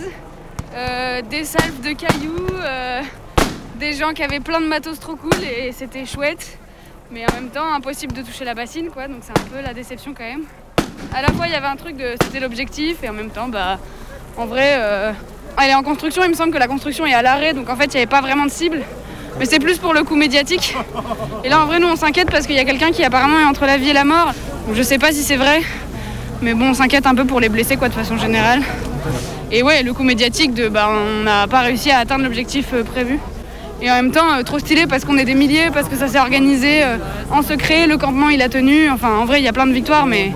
[0.75, 3.01] euh, des salves de cailloux, euh,
[3.79, 6.59] des gens qui avaient plein de matos trop cool et c'était chouette.
[7.09, 9.07] Mais en même temps, impossible de toucher la bassine, quoi.
[9.07, 10.43] Donc c'est un peu la déception quand même.
[11.15, 13.47] À la fois, il y avait un truc de c'était l'objectif et en même temps,
[13.47, 13.79] bah,
[14.37, 15.11] en vrai, euh,
[15.61, 16.23] elle est en construction.
[16.23, 18.05] Il me semble que la construction est à l'arrêt, donc en fait, il n'y avait
[18.05, 18.81] pas vraiment de cible.
[19.39, 20.75] Mais c'est plus pour le coup médiatique.
[21.43, 23.45] Et là, en vrai, nous, on s'inquiète parce qu'il y a quelqu'un qui apparemment est
[23.45, 24.33] entre la vie et la mort.
[24.67, 25.61] Donc, je sais pas si c'est vrai,
[26.41, 28.61] mais bon, on s'inquiète un peu pour les blessés, quoi, de façon générale.
[29.51, 32.83] Et ouais, le coup médiatique de, bah, on n'a pas réussi à atteindre l'objectif euh,
[32.83, 33.19] prévu.
[33.81, 36.07] Et en même temps, euh, trop stylé parce qu'on est des milliers, parce que ça
[36.07, 36.83] s'est organisé
[37.31, 38.89] en secret, le campement il a tenu.
[38.89, 40.31] Enfin, en vrai, il y a plein de victoires, mais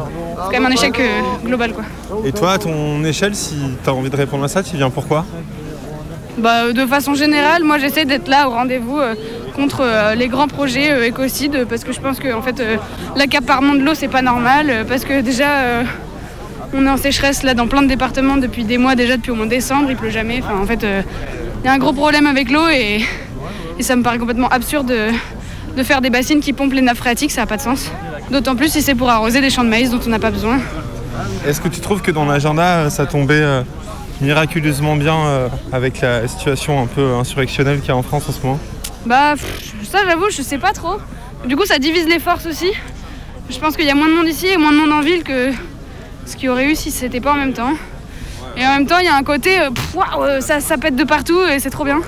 [0.50, 1.84] c'est quand même un échec euh, global, quoi.
[2.26, 4.90] Et toi, à ton échelle, si tu as envie de répondre à ça, tu viens
[4.90, 5.26] pourquoi
[6.38, 9.16] Bah, de façon générale, moi j'essaie d'être là au rendez-vous euh,
[9.56, 12.64] contre euh, les grands projets euh, écocides parce que je pense que en fait,
[13.16, 15.84] l'accaparement de l'eau c'est pas normal parce que déjà
[16.74, 19.36] on est en sécheresse là dans plein de départements depuis des mois déjà depuis au
[19.36, 20.42] moins décembre, il pleut jamais.
[20.42, 23.02] Enfin en fait, il y a un gros problème avec l'eau et,
[23.78, 25.08] et ça me paraît complètement absurde de,
[25.76, 27.92] de faire des bassines qui pompent les nappes phréatiques, ça n'a pas de sens.
[28.32, 30.58] D'autant plus si c'est pour arroser des champs de maïs dont on n'a pas besoin.
[31.46, 33.62] Est-ce que tu trouves que dans l'agenda, euh, ça tombait euh,
[34.22, 38.32] miraculeusement bien euh, avec la situation un peu insurrectionnelle qu'il y a en France en
[38.32, 38.60] ce moment
[39.06, 39.34] Bah,
[39.84, 40.96] ça j'avoue, je sais pas trop.
[41.46, 42.72] Du coup, ça divise les forces aussi.
[43.50, 45.24] Je pense qu'il y a moins de monde ici et moins de monde en ville
[45.24, 45.52] que
[46.26, 47.74] ce qu'il y aurait eu si c'était pas en même temps.
[48.56, 49.98] Et en même temps, il y a un côté, euh, pff,
[50.40, 52.00] ça, ça pète de partout et c'est trop bien.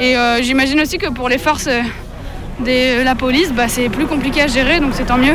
[0.00, 1.68] Et j'imagine aussi que pour les forces
[2.66, 5.34] euh, la police, bah, c'est plus compliqué à gérer, donc c'est tant mieux.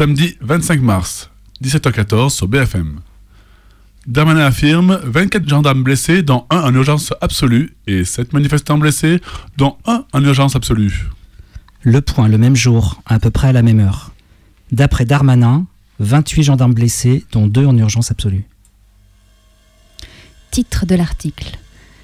[0.00, 1.28] Samedi 25 mars,
[1.62, 3.00] 17h14 sur BFM.
[4.06, 9.20] Darmanin affirme 24 gendarmes blessés, dont un en urgence absolue, et 7 manifestants blessés,
[9.58, 11.10] dont un en urgence absolue.
[11.82, 14.12] Le point le même jour, à peu près à la même heure.
[14.72, 15.66] D'après Darmanin,
[15.98, 18.46] 28 gendarmes blessés, dont 2 en urgence absolue.
[20.50, 21.58] Titre de l'article.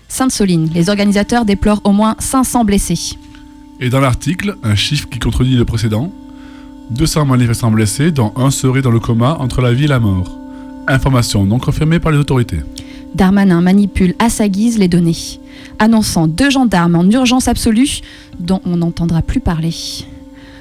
[0.08, 3.16] Sainte-Soline, les organisateurs déplorent au moins 500 blessés.
[3.80, 6.12] Et dans l'article, un chiffre qui contredit le précédent
[6.90, 10.30] 200 manifestants blessés, dont un serait dans le coma entre la vie et la mort.
[10.88, 12.60] Information non confirmée par les autorités.
[13.14, 15.16] Darmanin manipule à sa guise les données,
[15.78, 18.00] annonçant deux gendarmes en urgence absolue
[18.38, 19.74] dont on n'entendra plus parler.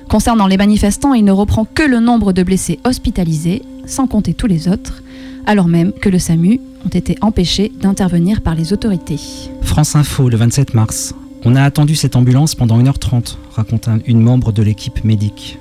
[0.09, 4.47] Concernant les manifestants, il ne reprend que le nombre de blessés hospitalisés, sans compter tous
[4.47, 5.03] les autres,
[5.45, 9.19] alors même que le SAMU ont été empêchés d'intervenir par les autorités.
[9.61, 11.13] France Info, le 27 mars.
[11.43, 15.59] On a attendu cette ambulance pendant 1h30, raconte un- une membre de l'équipe médic.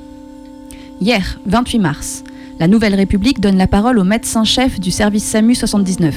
[1.01, 2.25] Hier, 28 mars,
[2.61, 6.15] la Nouvelle République donne la parole au médecin-chef du service SAMU 79.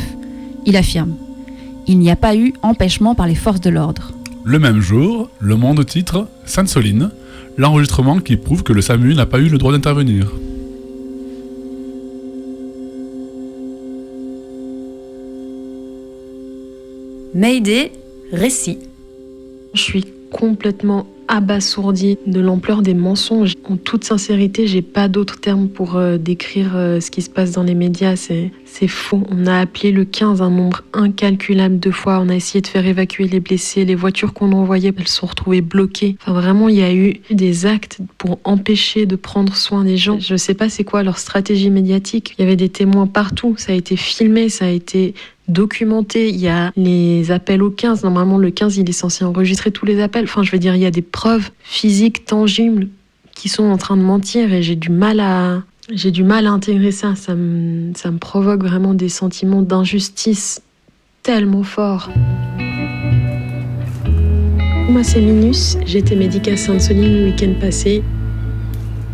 [0.66, 1.16] Il affirme
[1.88, 4.12] Il n'y a pas eu empêchement par les forces de l'ordre.
[4.44, 7.10] Le même jour, Le Monde titre Sainte-Soline,
[7.58, 10.32] l'enregistrement qui prouve que le SAMU n'a pas eu le droit d'intervenir.
[17.34, 17.92] Mayday,
[18.32, 18.80] récit.
[19.74, 23.54] Je suis complètement abasourdie de l'ampleur des mensonges.
[23.64, 27.52] En toute sincérité, j'ai pas d'autres termes pour euh, décrire euh, ce qui se passe
[27.52, 28.16] dans les médias.
[28.16, 29.24] C'est, c'est faux.
[29.30, 32.20] On a appelé le 15 un nombre incalculable de fois.
[32.20, 33.86] On a essayé de faire évacuer les blessés.
[33.86, 36.18] Les voitures qu'on envoyait, elles se sont retrouvées bloquées.
[36.22, 40.20] Enfin, vraiment, il y a eu des actes pour empêcher de prendre soin des gens.
[40.20, 42.36] Je sais pas c'est quoi leur stratégie médiatique.
[42.38, 43.56] Il y avait des témoins partout.
[43.58, 45.14] Ça a été filmé, ça a été
[45.48, 46.30] documenté.
[46.30, 48.04] Il y a les appels au 15.
[48.04, 50.26] Normalement, le 15, il est censé enregistrer tous les appels.
[50.26, 52.88] Enfin, je veux dire, il y a des preuves physiques, tangibles,
[53.36, 55.64] qui sont en train de mentir et j'ai du mal à.
[55.90, 57.16] J'ai du mal à intégrer ça.
[57.16, 60.62] Ça me, ça me provoque vraiment des sentiments d'injustice
[61.24, 62.10] tellement forts.
[64.90, 65.78] Moi, c'est Minus.
[65.86, 68.04] J'étais médic à Sainte-Soline le week-end passé.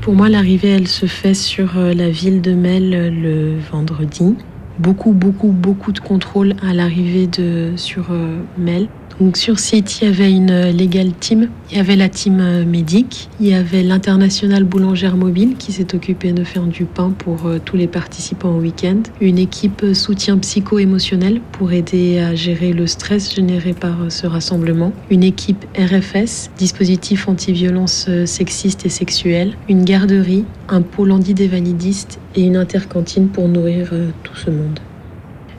[0.02, 4.36] Pour moi, l'arrivée, elle se fait sur euh, la ville de Mel euh, le vendredi.
[4.80, 8.88] Beaucoup, beaucoup, beaucoup de contrôles à l'arrivée de sur euh, Mel.
[9.20, 12.66] Donc sur site, il y avait une legal team, il y avait la team euh,
[12.66, 17.46] médic, il y avait l'international boulangère mobile qui s'est occupée de faire du pain pour
[17.46, 22.74] euh, tous les participants au week-end, une équipe euh, soutien psycho-émotionnel pour aider à gérer
[22.74, 29.84] le stress généré par ce rassemblement, une équipe RFS, dispositif anti-violence sexiste et sexuelle, une
[29.84, 33.92] garderie, un pôle anti-dévalidiste et une intercantine pour nourrir
[34.24, 34.80] tout ce monde.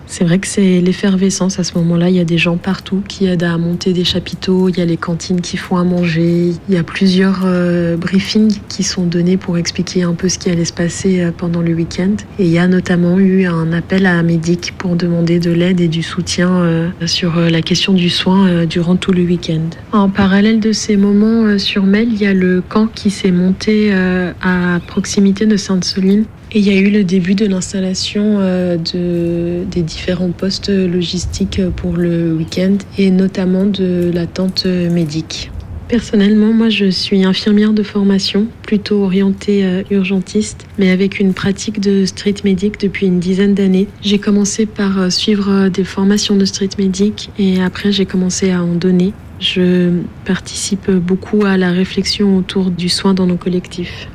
[0.07, 2.11] C'est vrai que c'est l'effervescence à ce moment-là.
[2.11, 4.69] Il y a des gens partout qui aident à monter des chapiteaux.
[4.69, 6.53] Il y a les cantines qui font à manger.
[6.69, 10.51] Il y a plusieurs euh, briefings qui sont donnés pour expliquer un peu ce qui
[10.51, 12.17] allait se passer euh, pendant le week-end.
[12.39, 15.89] Et il y a notamment eu un appel à Médic pour demander de l'aide et
[15.89, 19.63] du soutien euh, sur la question du soin durant tout le week-end.
[19.93, 23.93] En parallèle de ces moments sur Mel, il y a le camp qui s'est monté
[23.93, 29.65] à proximité de Sainte-Soline et il y a eu le début de l'installation euh, de,
[29.69, 35.51] des différents postes logistiques pour le week-end et notamment de la tente médic.
[35.89, 41.81] Personnellement, moi je suis infirmière de formation, plutôt orientée euh, urgentiste, mais avec une pratique
[41.81, 43.89] de street medic depuis une dizaine d'années.
[44.01, 48.63] J'ai commencé par euh, suivre des formations de street medic et après j'ai commencé à
[48.63, 49.13] en donner.
[49.41, 49.91] Je
[50.25, 54.09] participe beaucoup à la réflexion autour du soin dans nos collectifs.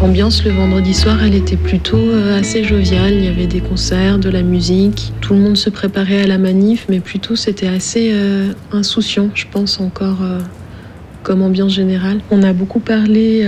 [0.00, 3.12] L'ambiance le vendredi soir, elle était plutôt euh, assez joviale.
[3.12, 5.12] Il y avait des concerts, de la musique.
[5.20, 9.44] Tout le monde se préparait à la manif, mais plutôt c'était assez euh, insouciant, je
[9.52, 10.38] pense encore euh,
[11.22, 12.20] comme ambiance générale.
[12.30, 13.46] On a beaucoup parlé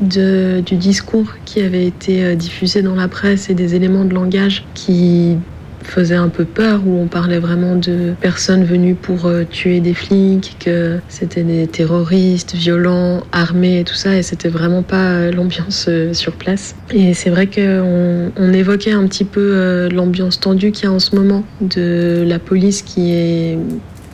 [0.00, 5.38] du discours qui avait été diffusé dans la presse et des éléments de langage qui
[5.86, 9.94] faisaient un peu peur, où on parlait vraiment de personnes venues pour euh, tuer des
[9.94, 15.32] flics, que c'était des terroristes violents, armés et tout ça, et c'était vraiment pas euh,
[15.32, 16.74] l'ambiance euh, sur place.
[16.92, 20.98] Et c'est vrai qu'on on évoquait un petit peu l'ambiance tendue qu'il y a en
[20.98, 23.58] ce moment de la police qui est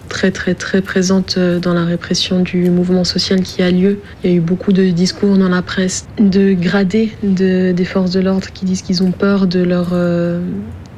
[0.09, 4.01] très très très présente dans la répression du mouvement social qui a lieu.
[4.23, 8.11] Il y a eu beaucoup de discours dans la presse de gradés de, des forces
[8.11, 9.95] de l'ordre qui disent qu'ils ont peur de leur...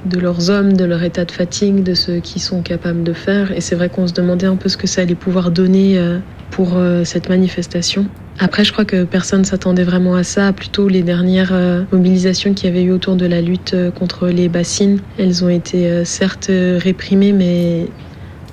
[0.05, 3.53] de leurs hommes, de leur état de fatigue, de ce qu'ils sont capables de faire.
[3.53, 6.19] Et c'est vrai qu'on se demandait un peu ce que ça allait pouvoir donner euh,
[6.51, 8.07] pour euh, cette manifestation.
[8.39, 10.53] Après, je crois que personne s'attendait vraiment à ça.
[10.53, 14.49] Plutôt les dernières euh, mobilisations qu'il y avait eu autour de la lutte contre les
[14.49, 17.87] bassines, elles ont été certes réprimées, mais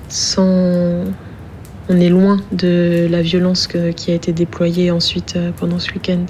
[0.08, 1.04] sans...
[1.92, 6.24] On est loin de la violence qui a été déployée ensuite pendant ce week-end.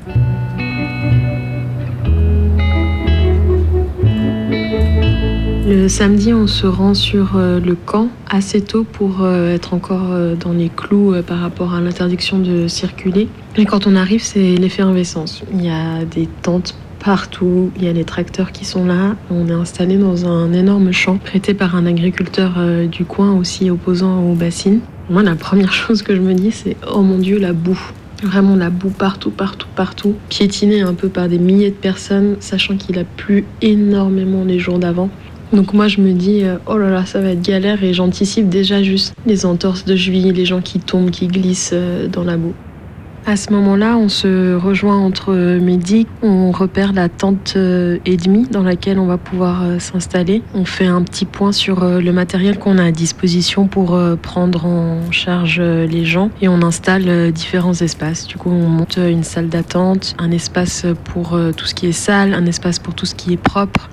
[5.71, 10.09] Le samedi, on se rend sur euh, le camp assez tôt pour euh, être encore
[10.11, 13.29] euh, dans les clous par rapport à l'interdiction de circuler.
[13.57, 15.45] Et quand on arrive, c'est l'effervescence.
[15.55, 19.15] Il y a des tentes partout, il y a les tracteurs qui sont là.
[19.31, 22.55] On est installé dans un énorme champ prêté par un agriculteur
[22.91, 24.81] du coin aussi opposant aux bassines.
[25.09, 27.81] Moi, la première chose que je me dis, c'est oh mon Dieu, la boue.
[28.25, 30.17] Vraiment la boue partout, partout, partout.
[30.31, 34.81] Piétinée un peu par des milliers de personnes, sachant qu'il a plu énormément les jours
[34.81, 35.11] d'avant.
[35.53, 38.49] Donc moi je me dis euh, oh là là ça va être galère et j'anticipe
[38.49, 42.37] déjà juste les entorses de cheville, les gens qui tombent, qui glissent euh, dans la
[42.37, 42.55] boue.
[43.27, 48.47] À ce moment-là, on se rejoint entre midi, on repère la tente euh, et demie
[48.51, 50.43] dans laquelle on va pouvoir s'installer.
[50.55, 55.13] On fait un petit point sur le matériel qu'on a à disposition pour prendre en
[55.13, 58.27] charge les gens et on installe différents espaces.
[58.27, 62.33] Du coup, on monte une salle d'attente, un espace pour tout ce qui est salle,
[62.33, 63.91] un espace pour tout ce qui est propre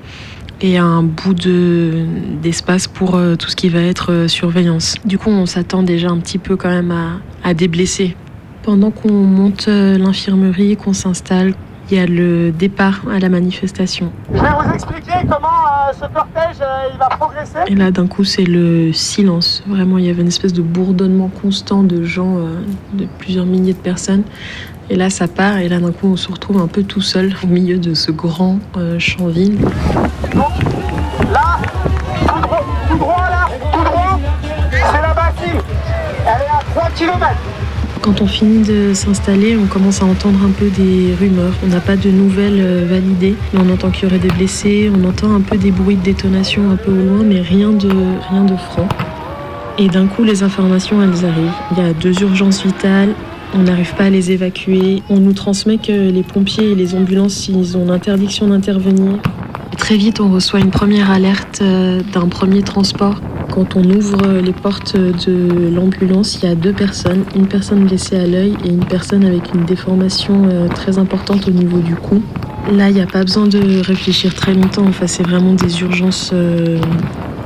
[0.62, 2.06] et un bout de
[2.41, 4.96] d'espace pour euh, tout ce qui va être euh, surveillance.
[5.06, 8.15] Du coup, on s'attend déjà un petit peu quand même à, à des blessés.
[8.63, 11.54] Pendant qu'on monte euh, l'infirmerie, qu'on s'installe,
[11.89, 14.12] il y a le départ à la manifestation.
[14.34, 17.60] Je vais vous expliquer comment euh, ce cortège euh, il va progresser.
[17.67, 19.63] Et là, d'un coup, c'est le silence.
[19.67, 22.60] Vraiment, il y avait une espèce de bourdonnement constant de gens, euh,
[22.93, 24.24] de plusieurs milliers de personnes.
[24.89, 27.33] Et là, ça part, et là, d'un coup, on se retrouve un peu tout seul
[27.44, 29.58] au milieu de ce grand euh, champ-ville.
[31.29, 31.60] Là,
[32.25, 34.19] tout droit, tout droit là, tout droit,
[34.71, 35.62] c'est la bassine.
[36.25, 37.35] Elle est à 3 km.
[38.02, 41.52] Quand on finit de s'installer, on commence à entendre un peu des rumeurs.
[41.65, 44.90] On n'a pas de nouvelles euh, validées, mais on entend qu'il y aurait des blessés,
[44.96, 47.90] on entend un peu des bruits de détonation un peu au loin, mais rien de,
[48.29, 48.88] rien de franc.
[49.77, 51.52] Et d'un coup, les informations, elles arrivent.
[51.71, 53.13] Il y a deux urgences vitales,
[53.58, 55.01] on n'arrive pas à les évacuer.
[55.10, 59.13] On nous transmet que les pompiers et les ambulances, ils ont l'interdiction d'intervenir.
[59.77, 63.21] Très vite, on reçoit une première alerte euh, d'un premier transport.
[63.51, 68.17] Quand on ouvre les portes de l'ambulance, il y a deux personnes, une personne blessée
[68.17, 72.21] à l'œil et une personne avec une déformation euh, très importante au niveau du cou.
[72.71, 74.85] Là, il n'y a pas besoin de réfléchir très longtemps.
[74.87, 76.31] Enfin, c'est vraiment des urgences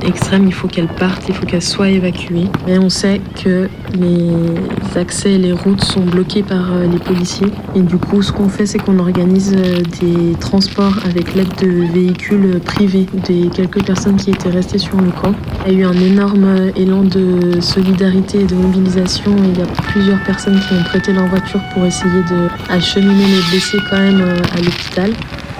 [0.04, 0.46] extrêmes.
[0.46, 2.46] Il faut qu'elles partent, il faut qu'elles soient évacuées.
[2.66, 7.48] Mais on sait que les accès et les routes sont bloqués par euh, les policiers.
[7.74, 11.92] Et du coup, ce qu'on fait, c'est qu'on organise euh, des transports avec l'aide de
[11.92, 15.34] véhicules privés des quelques personnes qui étaient restées sur le camp.
[15.66, 19.34] Il y a eu un énorme euh, élan de solidarité et de mobilisation.
[19.44, 23.50] Il y a plusieurs personnes qui ont prêté leur voiture pour essayer de acheminer les
[23.50, 25.10] blessés quand même à l'hôpital.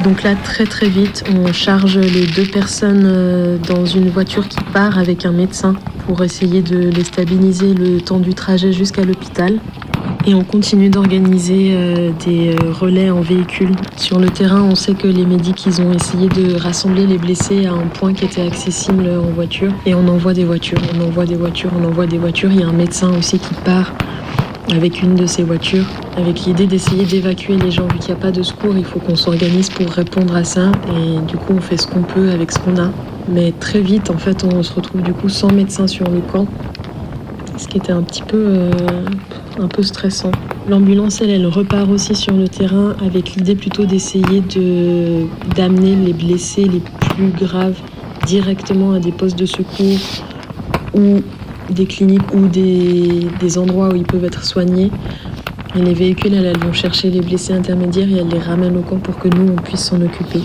[0.03, 4.59] Donc là, très très vite, on charge les deux personnes euh, dans une voiture qui
[4.73, 5.75] part avec un médecin
[6.07, 9.61] pour essayer de les stabiliser le temps du trajet jusqu'à l'hôpital.
[10.27, 13.71] Et on continue d'organiser euh, des euh, relais en véhicule.
[13.97, 17.67] Sur le terrain, on sait que les médics, ils ont essayé de rassembler les blessés
[17.67, 19.73] à un point qui était accessible en voiture.
[19.87, 22.51] Et on envoie des voitures, on envoie des voitures, on envoie des voitures.
[22.51, 23.93] Il y a un médecin aussi qui part
[24.71, 25.87] avec une de ces voitures,
[26.17, 27.87] avec l'idée d'essayer d'évacuer les gens.
[27.89, 30.73] Vu qu'il n'y a pas de secours, il faut qu'on s'organise pour répondre à ça.
[30.97, 32.91] Et du coup, on fait ce qu'on peut avec ce qu'on a.
[33.29, 36.47] Mais très vite, en fait, on se retrouve du coup sans médecin sur le camp.
[37.57, 38.71] Ce qui était un petit peu, euh,
[39.83, 40.33] stressant.
[40.69, 46.13] L'ambulance, elle, elle repart aussi sur le terrain avec l'idée plutôt d'essayer de, d'amener les
[46.13, 47.77] blessés les plus graves
[48.27, 49.99] directement à des postes de secours
[50.95, 51.21] ou
[51.71, 54.91] des cliniques ou des, des endroits où ils peuvent être soignés
[55.77, 58.83] Et les véhicules, elles, elles vont chercher les blessés intermédiaires et elles les ramènent au
[58.83, 60.43] camp pour que nous, on puisse s'en occuper.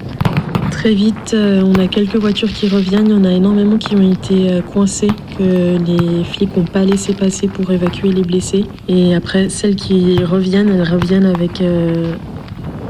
[0.77, 3.07] Très vite, euh, on a quelques voitures qui reviennent.
[3.07, 6.83] Il y en a énormément qui ont été euh, coincées, que les flics n'ont pas
[6.83, 8.65] laissé passer pour évacuer les blessés.
[8.87, 12.13] Et après, celles qui reviennent, elles reviennent avec euh,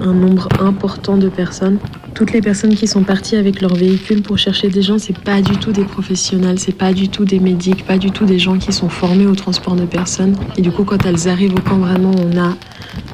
[0.02, 1.78] un nombre important de personnes.
[2.18, 5.40] Toutes les personnes qui sont parties avec leur véhicule pour chercher des gens, c'est pas
[5.40, 8.58] du tout des professionnels, c'est pas du tout des médics, pas du tout des gens
[8.58, 10.36] qui sont formés au transport de personnes.
[10.58, 12.56] Et du coup, quand elles arrivent au camp, vraiment, on a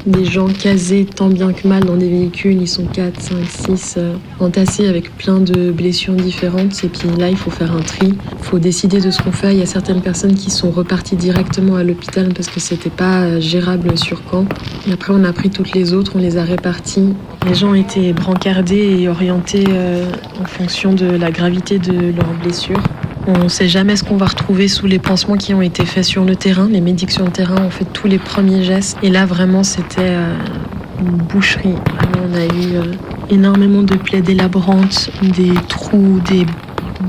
[0.05, 2.61] des gens casés tant bien que mal dans des véhicules.
[2.61, 3.35] Ils sont 4, 5,
[3.77, 6.83] 6 euh, entassés avec plein de blessures différentes.
[6.83, 8.13] Et puis là, il faut faire un tri.
[8.39, 9.53] Il faut décider de ce qu'on fait.
[9.53, 13.23] Il y a certaines personnes qui sont reparties directement à l'hôpital parce que c'était pas
[13.23, 14.45] euh, gérable sur camp.
[14.87, 17.13] Et après, on a pris toutes les autres, on les a réparties.
[17.47, 20.05] Les gens étaient brancardés et orientés euh,
[20.41, 22.81] en fonction de la gravité de leurs blessures.
[23.25, 26.03] On ne sait jamais ce qu'on va retrouver sous les pansements qui ont été faits
[26.03, 26.67] sur le terrain.
[26.69, 28.97] Les médics sur le terrain ont fait tous les premiers gestes.
[29.01, 30.35] Et là, vraiment, c'était euh,
[30.99, 31.75] une boucherie.
[32.21, 32.83] On a eu euh,
[33.29, 36.45] énormément de plaies délabrantes, des trous, des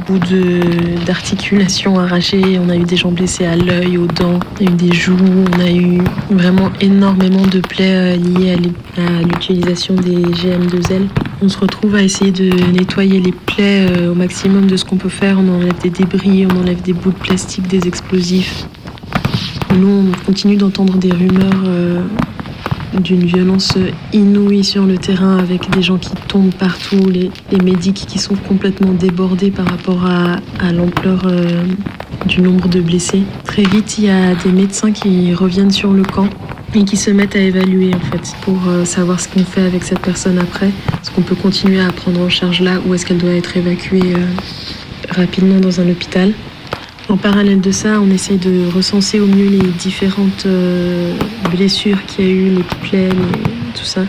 [0.07, 2.61] bouts de- d'articulation arrachés.
[2.64, 5.16] On a eu des gens blessés à l'œil, aux dents, on a eu des joues.
[5.57, 8.57] On a eu vraiment énormément de plaies liées
[8.99, 11.09] à l'utilisation des GM2L.
[11.45, 14.97] On se retrouve à essayer de nettoyer les plaies euh, au maximum de ce qu'on
[14.97, 15.38] peut faire.
[15.38, 18.66] On enlève des débris, on enlève des bouts de plastique, des explosifs.
[19.76, 22.03] Nous, on continue d'entendre des rumeurs euh,
[22.99, 23.76] d'une violence
[24.14, 28.36] inouïe sur le terrain avec des gens qui tombent partout, les, les médics qui sont
[28.36, 31.66] complètement débordés par rapport à, l'ampleur euh,
[32.26, 33.22] du nombre de blessés.
[33.45, 36.30] Très vite, il y a des médecins qui reviennent sur le camp
[36.75, 39.85] et qui se mettent à évaluer en fait pour euh, savoir ce qu'on fait avec
[39.85, 40.66] cette personne après.
[40.66, 44.14] Est-ce qu'on peut continuer à prendre en charge là ou est-ce qu'elle doit être évacuée
[44.14, 44.27] euh,
[45.11, 46.33] rapidement dans un hôpital?
[47.09, 51.14] En parallèle de ça, on essaye de recenser au mieux les différentes euh,
[51.51, 53.11] blessures qu'il y a eu, les plaies,
[53.75, 54.03] tout ça,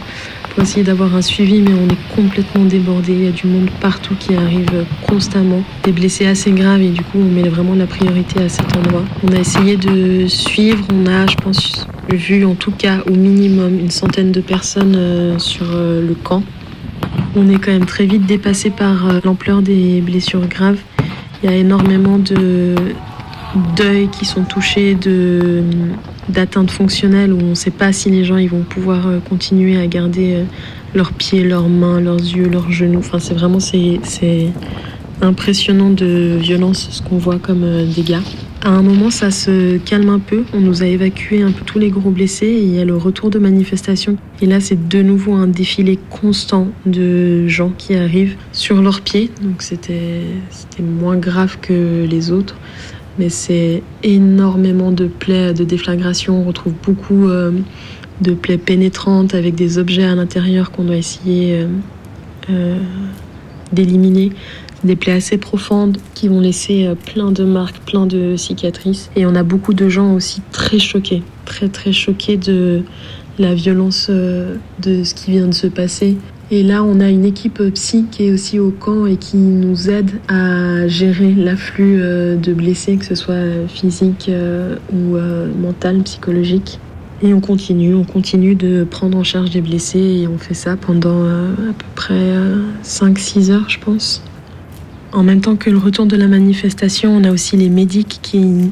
[0.56, 3.12] pour essayer d'avoir un suivi, mais on est complètement débordé.
[3.12, 7.02] Il y a du monde partout qui arrive constamment, des blessés assez graves, et du
[7.02, 9.04] coup, on met vraiment la priorité à cet endroit.
[9.24, 13.80] On a essayé de suivre, on a, je pense, vu en tout cas au minimum
[13.80, 16.42] une centaine de personnes euh, sur euh, le camp.
[17.36, 20.80] On est quand même très vite dépassé par euh, l'ampleur des blessures graves.
[21.44, 22.76] Il y a énormément de
[23.76, 24.96] deuils qui sont touchés,
[26.30, 29.78] d'atteintes fonctionnelles où on ne sait pas si les gens ils vont pouvoir euh, continuer
[29.78, 30.44] à garder euh,
[30.94, 33.00] leurs pieds, leurs mains, leurs yeux, leurs genoux.
[33.00, 34.00] Enfin, c'est vraiment c'est
[35.22, 38.22] impressionnant de violence ce qu'on voit comme euh, dégâts.
[38.64, 40.44] À un moment, ça se calme un peu.
[40.52, 42.98] On nous a évacué un peu tous les gros blessés et il y a le
[42.98, 44.18] retour de manifestation.
[44.42, 49.30] Et là, c'est de nouveau un défilé constant de gens qui arrivent sur leurs pieds.
[49.44, 50.24] Donc c'était
[50.82, 52.56] moins grave que les autres.
[53.18, 56.42] Mais c'est énormément de plaies de déflagration.
[56.42, 57.52] On retrouve beaucoup euh,
[58.22, 61.68] de plaies pénétrantes avec des objets à l'intérieur qu'on doit essayer euh,
[62.50, 62.78] euh,
[63.72, 64.32] d'éliminer.
[64.84, 69.10] Des plaies assez profondes qui vont laisser plein de marques, plein de cicatrices.
[69.16, 72.84] Et on a beaucoup de gens aussi très choqués, très très choqués de
[73.40, 76.18] la violence de ce qui vient de se passer.
[76.52, 79.90] Et là, on a une équipe psy qui est aussi au camp et qui nous
[79.90, 86.04] aide à gérer l'afflux euh, de blessés, que ce soit physique euh, ou euh, mental,
[86.04, 86.80] psychologique.
[87.24, 90.76] Et on continue, on continue de prendre en charge les blessés et on fait ça
[90.76, 92.34] pendant à peu près
[92.84, 94.22] 5-6 heures, je pense.
[95.14, 98.70] En même temps que le retour de la manifestation, on a aussi les médics qui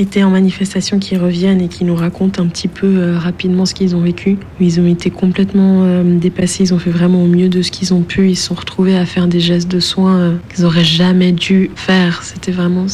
[0.00, 3.74] étaient en manifestation qui reviennent et qui nous racontent un petit peu euh, rapidement ce
[3.74, 4.38] qu'ils ont vécu.
[4.58, 7.92] Ils ont été complètement euh, dépassés, ils ont fait vraiment au mieux de ce qu'ils
[7.92, 8.30] ont pu.
[8.30, 11.70] Ils se sont retrouvés à faire des gestes de soins euh, qu'ils auraient jamais dû
[11.74, 12.22] faire.
[12.22, 12.86] C'était vraiment.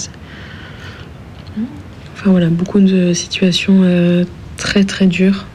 [2.14, 3.82] Enfin voilà, beaucoup de situations
[4.56, 5.46] très très dures.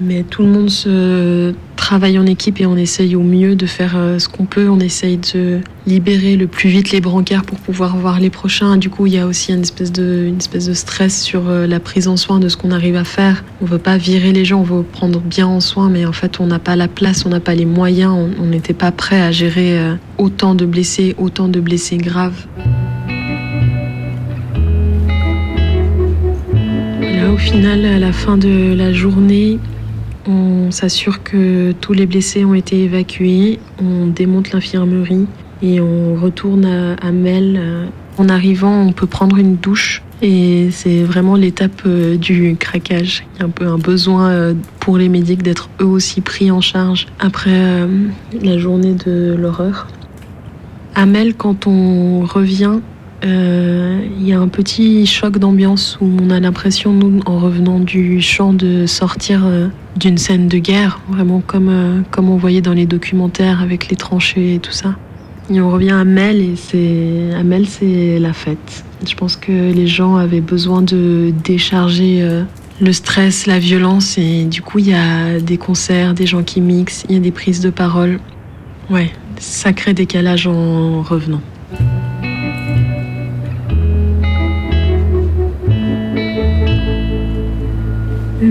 [0.00, 1.52] Mais tout le monde se
[1.82, 4.68] travaille en équipe et on essaye au mieux de faire euh, ce qu'on peut.
[4.68, 8.76] On essaye de libérer le plus vite les brancards pour pouvoir voir les prochains.
[8.76, 11.66] Du coup, il y a aussi une espèce de, une espèce de stress sur euh,
[11.66, 13.44] la prise en soin de ce qu'on arrive à faire.
[13.60, 16.38] On veut pas virer les gens, on veut prendre bien en soin, mais en fait,
[16.38, 19.20] on n'a pas la place, on n'a pas les moyens, on on n'était pas prêt
[19.20, 22.46] à gérer euh, autant de blessés, autant de blessés graves.
[27.00, 29.58] Là, au final, à la fin de la journée,
[30.26, 35.26] on s'assure que tous les blessés ont été évacués, on démonte l'infirmerie
[35.62, 37.90] et on retourne à, à Mel.
[38.18, 43.24] En arrivant, on peut prendre une douche et c'est vraiment l'étape euh, du craquage.
[43.34, 46.50] Il y a un peu un besoin euh, pour les médics d'être eux aussi pris
[46.52, 48.06] en charge après euh,
[48.40, 49.88] la journée de l'horreur.
[50.94, 52.78] À Mel, quand on revient,
[53.24, 58.20] il y a un petit choc d'ambiance où on a l'impression, nous, en revenant du
[58.20, 59.44] champ, de sortir
[59.96, 63.96] d'une scène de guerre, vraiment comme, euh, comme on voyait dans les documentaires avec les
[63.96, 64.96] tranchées et tout ça.
[65.50, 68.84] Et on revient à Mel et c'est à Mel c'est la fête.
[69.06, 72.44] Je pense que les gens avaient besoin de décharger euh,
[72.80, 76.60] le stress, la violence et du coup il y a des concerts, des gens qui
[76.60, 78.18] mixent, il y a des prises de parole.
[78.88, 81.40] Ouais, sacré décalage en revenant.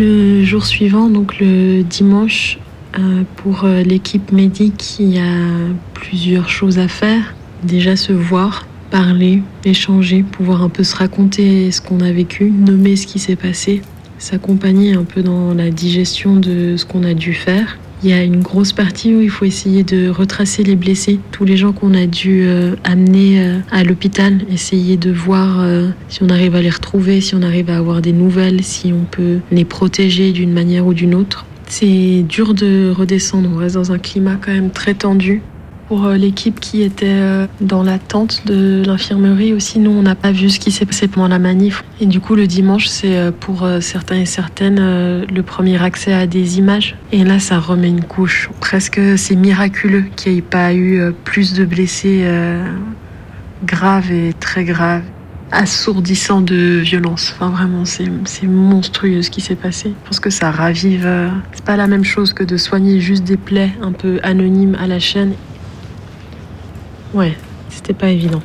[0.03, 2.57] Le jour suivant, donc le dimanche,
[2.97, 5.45] euh, pour euh, l'équipe médic, il y a
[5.93, 7.35] plusieurs choses à faire.
[7.61, 12.95] Déjà se voir, parler, échanger, pouvoir un peu se raconter ce qu'on a vécu, nommer
[12.95, 13.83] ce qui s'est passé,
[14.17, 17.77] s'accompagner un peu dans la digestion de ce qu'on a dû faire.
[18.03, 21.45] Il y a une grosse partie où il faut essayer de retracer les blessés, tous
[21.45, 26.23] les gens qu'on a dû euh, amener euh, à l'hôpital, essayer de voir euh, si
[26.23, 29.37] on arrive à les retrouver, si on arrive à avoir des nouvelles, si on peut
[29.51, 31.45] les protéger d'une manière ou d'une autre.
[31.67, 35.43] C'est dur de redescendre, on reste dans un climat quand même très tendu.
[35.91, 40.31] Pour euh, l'équipe qui était euh, dans l'attente de l'infirmerie aussi, nous on n'a pas
[40.31, 41.83] vu ce qui s'est passé pendant la manif.
[41.99, 44.79] Et du coup le dimanche c'est euh, pour certains et certaines
[45.25, 46.95] le premier accès à des images.
[47.11, 48.49] Et là ça remet une couche.
[48.61, 52.25] Presque c'est miraculeux qu'il n'y ait pas eu plus de blessés
[53.65, 55.03] graves et très graves
[55.51, 57.33] assourdissant de violence.
[57.35, 59.89] Enfin, vraiment, c'est monstrueux ce qui s'est passé.
[59.89, 61.05] Je pense que ça ravive.
[61.51, 64.87] C'est pas la même chose que de soigner juste des plaies un peu anonymes à
[64.87, 65.33] la chaîne.
[67.13, 67.35] Ouais,
[67.69, 68.41] c'était pas évident.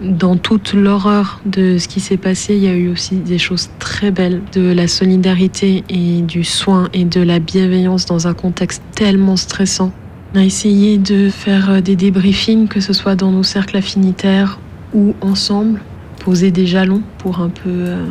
[0.00, 3.70] Dans toute l'horreur de ce qui s'est passé, il y a eu aussi des choses
[3.78, 8.82] très belles, de la solidarité et du soin et de la bienveillance dans un contexte
[8.94, 9.92] tellement stressant.
[10.34, 14.58] On a essayé de faire euh, des débriefings, que ce soit dans nos cercles affinitaires
[14.92, 15.80] ou ensemble,
[16.18, 18.06] poser des jalons pour un peu, euh,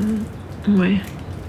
[0.70, 1.02] ouais,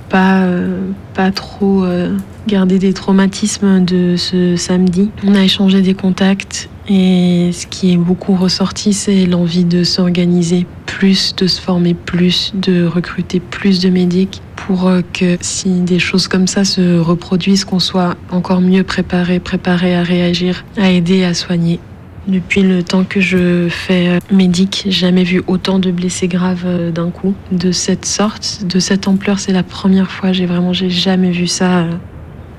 [0.08, 5.10] pas, euh, pas trop euh, garder des traumatismes de ce samedi.
[5.26, 10.66] On a échangé des contacts et ce qui est beaucoup ressorti, c'est l'envie de s'organiser
[10.86, 15.98] plus, de se former plus, de recruter plus de médics pour euh, que si des
[15.98, 21.24] choses comme ça se reproduisent, qu'on soit encore mieux préparé, préparé à réagir, à aider,
[21.24, 21.80] à soigner.
[22.26, 26.90] Depuis le temps que je fais euh, médic, jamais vu autant de blessés graves euh,
[26.90, 29.38] d'un coup, de cette sorte, de cette ampleur.
[29.38, 30.32] C'est la première fois.
[30.32, 31.80] J'ai vraiment, j'ai jamais vu ça.
[31.80, 31.90] euh.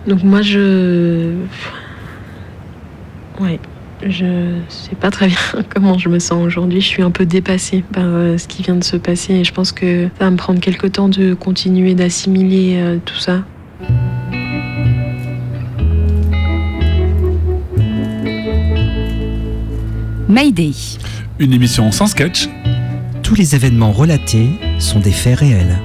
[0.05, 1.33] Donc moi, je,
[3.39, 3.59] ouais,
[4.07, 5.37] je sais pas très bien
[5.73, 6.79] comment je me sens aujourd'hui.
[6.79, 9.71] Je suis un peu dépassée par ce qui vient de se passer et je pense
[9.71, 13.43] que ça va me prendre quelque temps de continuer d'assimiler tout ça.
[20.35, 20.73] Mayday.
[21.39, 22.49] Une émission sans sketch.
[23.23, 25.79] Tous les événements relatés sont des faits réels.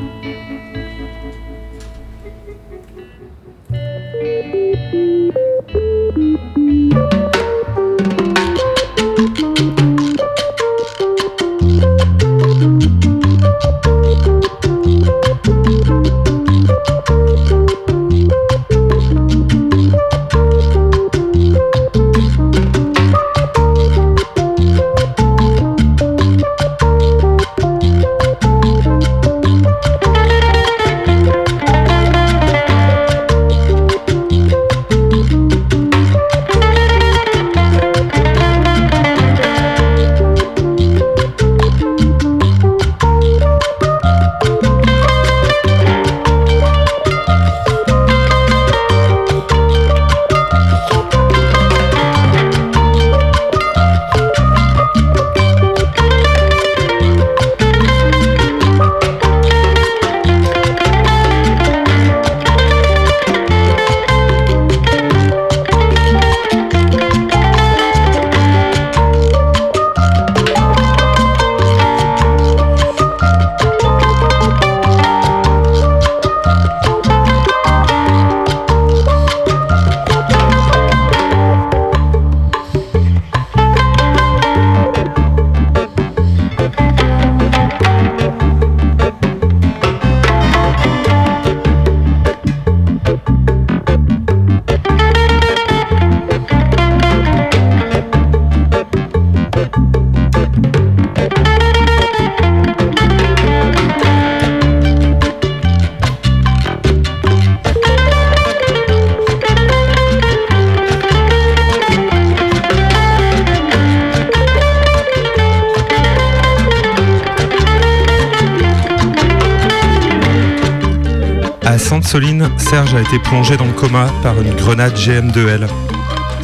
[123.00, 125.66] A été plongé dans le coma par une grenade GM2L.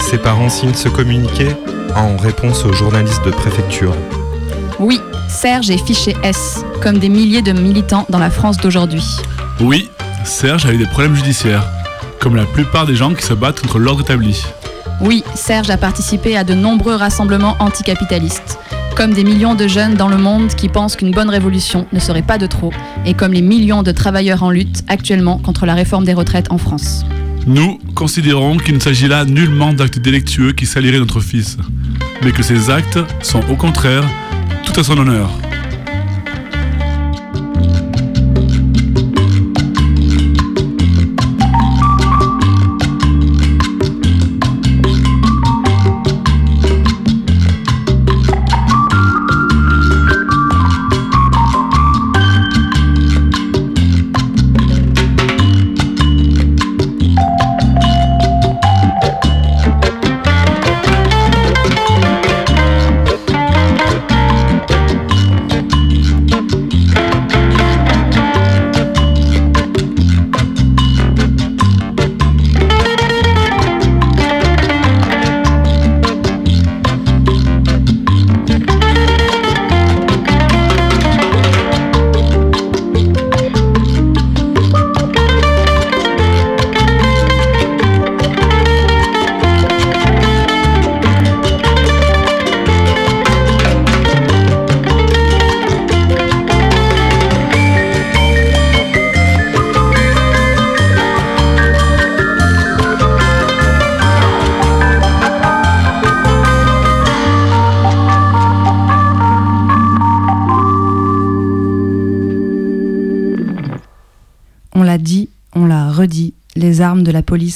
[0.01, 1.49] Ses parents signent ce communiqué
[1.95, 3.95] en réponse aux journalistes de préfecture.
[4.79, 9.05] Oui, Serge est fiché S, comme des milliers de militants dans la France d'aujourd'hui.
[9.61, 9.91] Oui,
[10.25, 11.67] Serge a eu des problèmes judiciaires,
[12.21, 14.43] comme la plupart des gens qui se battent contre l'ordre établi.
[15.03, 18.59] Oui, Serge a participé à de nombreux rassemblements anticapitalistes,
[18.97, 22.23] comme des millions de jeunes dans le monde qui pensent qu'une bonne révolution ne serait
[22.23, 22.73] pas de trop,
[23.05, 26.57] et comme les millions de travailleurs en lutte actuellement contre la réforme des retraites en
[26.57, 27.05] France.
[27.47, 31.59] Nous considérons qu'il ne s'agit là nullement d'actes délictueux qui saliraient notre fils,
[32.25, 34.05] mais que ces actes sont au contraire
[34.65, 35.31] tout à son honneur.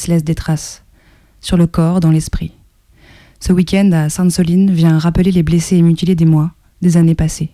[0.01, 0.83] De la police laissent des traces.
[1.41, 2.53] Sur le corps, dans l'esprit.
[3.41, 7.51] Ce week-end à Sainte-Soline vient rappeler les blessés et mutilés des mois, des années passées.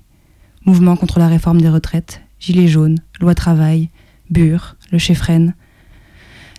[0.64, 3.90] Mouvement contre la réforme des retraites, gilets jaunes, loi travail,
[4.30, 5.55] Bure, le Chefren.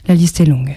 [0.08, 0.76] La liste est longue.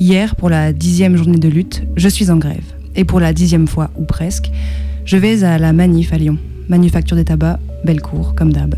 [0.00, 2.74] Hier, pour la dixième journée de lutte, je suis en grève.
[2.96, 4.50] Et pour la dixième fois, ou presque,
[5.04, 6.38] je vais à la Manif à Lyon.
[6.68, 8.74] Manufacture des tabacs, Bellecour, comme d'hab.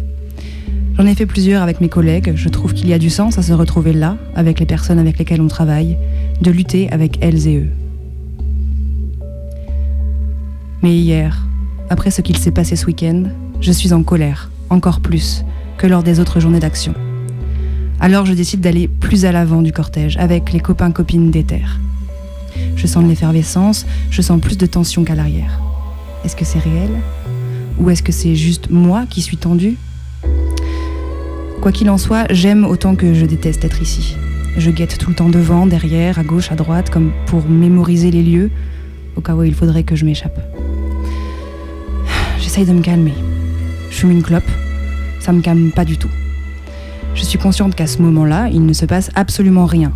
[1.01, 2.32] J'en ai fait plusieurs avec mes collègues.
[2.34, 5.16] Je trouve qu'il y a du sens à se retrouver là, avec les personnes avec
[5.16, 5.96] lesquelles on travaille,
[6.42, 7.70] de lutter avec elles et eux.
[10.82, 11.46] Mais hier,
[11.88, 13.22] après ce qu'il s'est passé ce week-end,
[13.62, 15.42] je suis en colère, encore plus
[15.78, 16.92] que lors des autres journées d'action.
[17.98, 21.64] Alors je décide d'aller plus à l'avant du cortège, avec les copains-copines d'Ether.
[22.76, 25.62] Je sens de l'effervescence, je sens plus de tension qu'à l'arrière.
[26.26, 26.90] Est-ce que c'est réel?
[27.78, 29.78] Ou est-ce que c'est juste moi qui suis tendue?
[31.61, 34.16] Quoi qu'il en soit, j'aime autant que je déteste être ici.
[34.56, 38.22] Je guette tout le temps devant, derrière, à gauche, à droite, comme pour mémoriser les
[38.22, 38.50] lieux,
[39.14, 40.40] au cas où il faudrait que je m'échappe.
[42.38, 43.12] J'essaye de me calmer.
[43.90, 44.50] Je fume une clope,
[45.20, 46.08] ça me calme pas du tout.
[47.14, 49.92] Je suis consciente qu'à ce moment-là, il ne se passe absolument rien.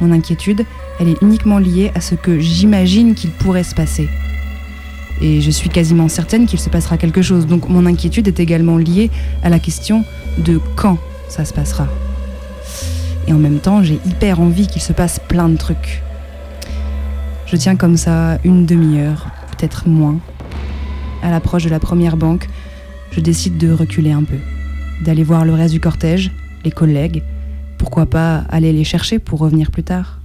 [0.00, 0.64] Mon inquiétude,
[0.98, 4.08] elle est uniquement liée à ce que j'imagine qu'il pourrait se passer.
[5.20, 7.46] Et je suis quasiment certaine qu'il se passera quelque chose.
[7.46, 9.10] Donc mon inquiétude est également liée
[9.42, 10.04] à la question
[10.38, 10.98] de quand
[11.28, 11.88] ça se passera.
[13.26, 16.02] Et en même temps, j'ai hyper envie qu'il se passe plein de trucs.
[17.46, 20.18] Je tiens comme ça une demi-heure, peut-être moins.
[21.22, 22.48] À l'approche de la première banque,
[23.10, 24.38] je décide de reculer un peu,
[25.04, 26.30] d'aller voir le reste du cortège,
[26.64, 27.22] les collègues,
[27.78, 30.20] pourquoi pas aller les chercher pour revenir plus tard.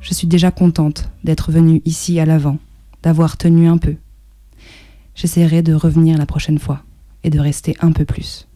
[0.00, 2.58] Je suis déjà contente d'être venue ici à l'avant,
[3.06, 3.94] d'avoir tenu un peu.
[5.14, 6.80] J'essaierai de revenir la prochaine fois
[7.22, 8.48] et de rester un peu plus.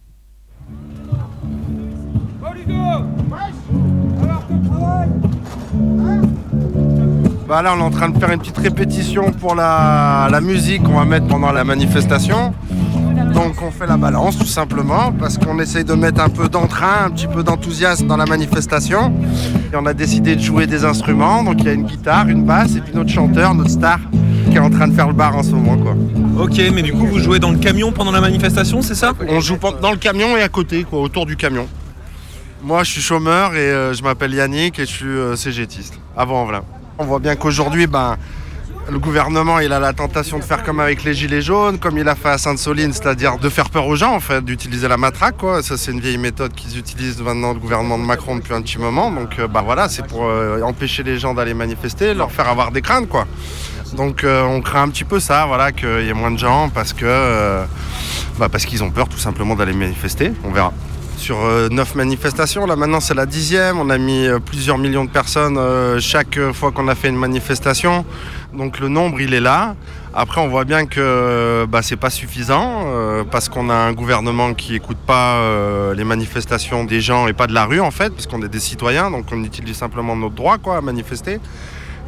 [7.48, 10.82] Bah là, on est en train de faire une petite répétition pour la, la musique
[10.82, 12.52] qu'on va mettre pendant la manifestation.
[13.32, 17.04] Donc on fait la balance tout simplement parce qu'on essaye de mettre un peu d'entrain,
[17.06, 19.12] un petit peu d'enthousiasme dans la manifestation.
[19.72, 21.44] Et on a décidé de jouer des instruments.
[21.44, 24.00] Donc il y a une guitare, une basse et puis notre chanteur, notre star
[24.50, 25.94] qui est en train de faire le bar en ce moment quoi.
[26.42, 29.12] Ok, mais du coup vous jouez dans le camion pendant la manifestation, c'est ça?
[29.28, 31.68] On joue dans le camion et à côté quoi, autour du camion.
[32.62, 35.98] Moi je suis chômeur et euh, je m'appelle Yannick et je suis euh, cégétiste.
[36.16, 36.62] Avant voilà.
[36.98, 38.16] On voit bien qu'aujourd'hui ben
[38.90, 42.08] le gouvernement il a la tentation de faire comme avec les gilets jaunes, comme il
[42.08, 45.36] a fait à Sainte-Soline, c'est-à-dire de faire peur aux gens en fait, d'utiliser la matraque
[45.36, 45.62] quoi.
[45.62, 48.78] Ça c'est une vieille méthode qu'ils utilisent maintenant le gouvernement de Macron depuis un petit
[48.78, 49.12] moment.
[49.12, 52.72] Donc euh, bah voilà, c'est pour euh, empêcher les gens d'aller manifester, leur faire avoir
[52.72, 53.26] des craintes quoi.
[53.96, 56.68] Donc euh, on craint un petit peu ça, voilà, qu'il y ait moins de gens
[56.68, 57.64] parce que
[58.38, 60.72] Bah, parce qu'ils ont peur tout simplement d'aller manifester, on verra.
[61.18, 65.04] Sur euh, neuf manifestations, là maintenant c'est la dixième, on a mis euh, plusieurs millions
[65.04, 68.06] de personnes euh, chaque fois qu'on a fait une manifestation,
[68.54, 69.74] donc le nombre il est là.
[70.14, 74.54] Après on voit bien que bah, c'est pas suffisant euh, parce qu'on a un gouvernement
[74.54, 78.08] qui écoute pas euh, les manifestations des gens et pas de la rue en fait,
[78.08, 81.40] parce qu'on est des citoyens, donc on utilise simplement notre droit quoi, à manifester.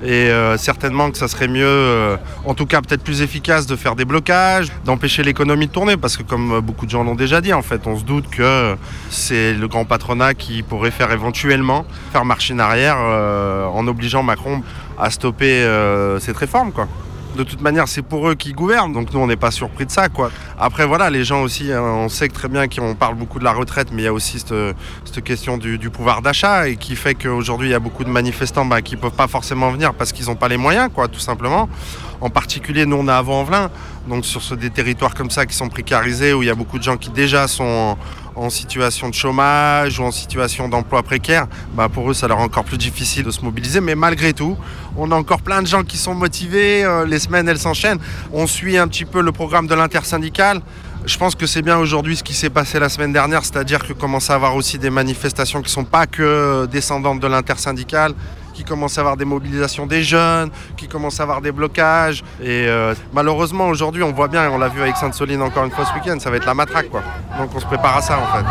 [0.05, 3.77] Et euh, certainement que ça serait mieux, euh, en tout cas peut-être plus efficace de
[3.77, 7.15] faire des blocages, d'empêcher l'économie de tourner, parce que comme euh, beaucoup de gens l'ont
[7.15, 8.77] déjà dit, en fait, on se doute que
[9.11, 14.63] c'est le grand patronat qui pourrait faire éventuellement faire marche en arrière en obligeant Macron
[14.99, 15.67] à stopper
[16.21, 16.89] cette réforme, quoi.
[17.37, 19.91] De toute manière, c'est pour eux qui gouvernent, donc nous, on n'est pas surpris de
[19.91, 20.09] ça.
[20.59, 23.53] Après, voilà, les gens aussi, hein, on sait très bien qu'on parle beaucoup de la
[23.53, 27.68] retraite, mais il y a aussi cette, question du, pouvoir d'achat et qui fait qu'aujourd'hui,
[27.68, 30.26] il y a beaucoup de manifestants bah, qui ne peuvent pas forcément venir parce qu'ils
[30.26, 31.68] n'ont pas les moyens, quoi, tout simplement.
[32.20, 33.70] En particulier, nous, on est à Vaux-en-Velin,
[34.07, 36.83] donc sur des territoires comme ça qui sont précarisés, où il y a beaucoup de
[36.83, 37.97] gens qui déjà sont
[38.37, 42.43] en situation de chômage ou en situation d'emploi précaire, bah, pour eux, ça leur est
[42.43, 43.80] encore plus difficile de se mobiliser.
[43.80, 44.57] Mais malgré tout,
[44.97, 47.99] on a encore plein de gens qui sont motivés, euh, les semaines, elles s'enchaînent.
[48.33, 50.61] On suit un petit peu le programme de l'intersyndicale.
[51.05, 53.93] Je pense que c'est bien aujourd'hui ce qui s'est passé la semaine dernière, c'est-à-dire que
[53.93, 58.14] commence à avoir aussi des manifestations qui ne sont pas que descendantes de l'intersyndicale,
[58.55, 62.23] qui commencent à avoir des mobilisations des jeunes, qui commencent à avoir des blocages.
[62.43, 65.71] Et euh, malheureusement aujourd'hui, on voit bien, et on l'a vu avec Sainte-Soline encore une
[65.71, 67.03] fois ce week-end, ça va être la matraque quoi.
[67.39, 68.45] Donc on se prépare à ça en fait.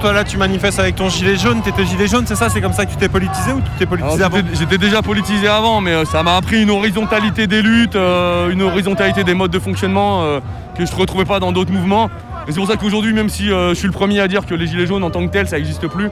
[0.00, 2.48] Toi là tu manifestes avec ton gilet jaune, t'étais gilet jaune, c'est ça?
[2.48, 4.36] C'est comme ça que tu t'es politisé ou tu t'es politisé Alors, avant?
[4.46, 8.50] j'étais- J'étais déjà politisé avant, mais euh, ça m'a appris une horizontalité des luttes, euh,
[8.50, 10.40] une horizontalité des modes de fonctionnement euh,
[10.76, 12.10] que je ne retrouvais pas dans d'autres mouvements.
[12.48, 14.54] Et c'est pour ça qu'aujourd'hui, même si euh, je suis le premier à dire que
[14.54, 16.08] les gilets jaunes en tant que tels, ça n'existe plus,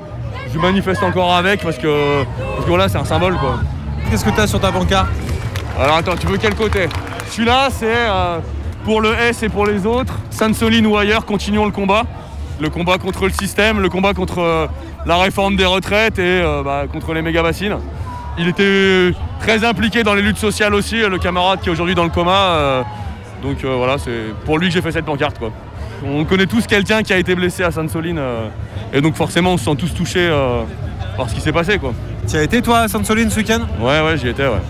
[0.53, 3.59] je manifeste encore avec parce que, parce que voilà, c'est un symbole quoi.
[4.11, 5.09] Qu'est-ce que tu as sur ta pancarte?
[5.81, 6.89] Alors attends, tu veux quel côté?
[7.31, 8.39] Celui-là, c'est euh,
[8.85, 10.13] pour le S et pour les autres.
[10.29, 12.05] Sainte-Soline ou ailleurs, continuons le combat.
[12.61, 14.67] Le combat contre le système, le combat contre euh,
[15.07, 17.79] la réforme des retraites et bah, contre les méga-bassines.
[18.39, 22.05] Il était très impliqué dans les luttes sociales aussi, le camarade qui est aujourd'hui dans
[22.05, 22.85] le coma.
[23.43, 25.39] donc voilà, c'est pour lui que j'ai fait cette pancarte.
[25.39, 25.53] Quoi.
[26.05, 28.19] On connaît tous quelqu'un qui a été blessé à Sainte-Soline.
[28.19, 28.49] euh,
[28.93, 30.63] et donc forcément, on se sent tous touchés euh,
[31.17, 31.79] par ce qui s'est passé.
[31.79, 31.93] Quoi.
[32.29, 33.61] Tu as été toi à Sainte-Soline ce week-end?
[33.81, 34.63] Ouais, ouais, j'y étais, ouais.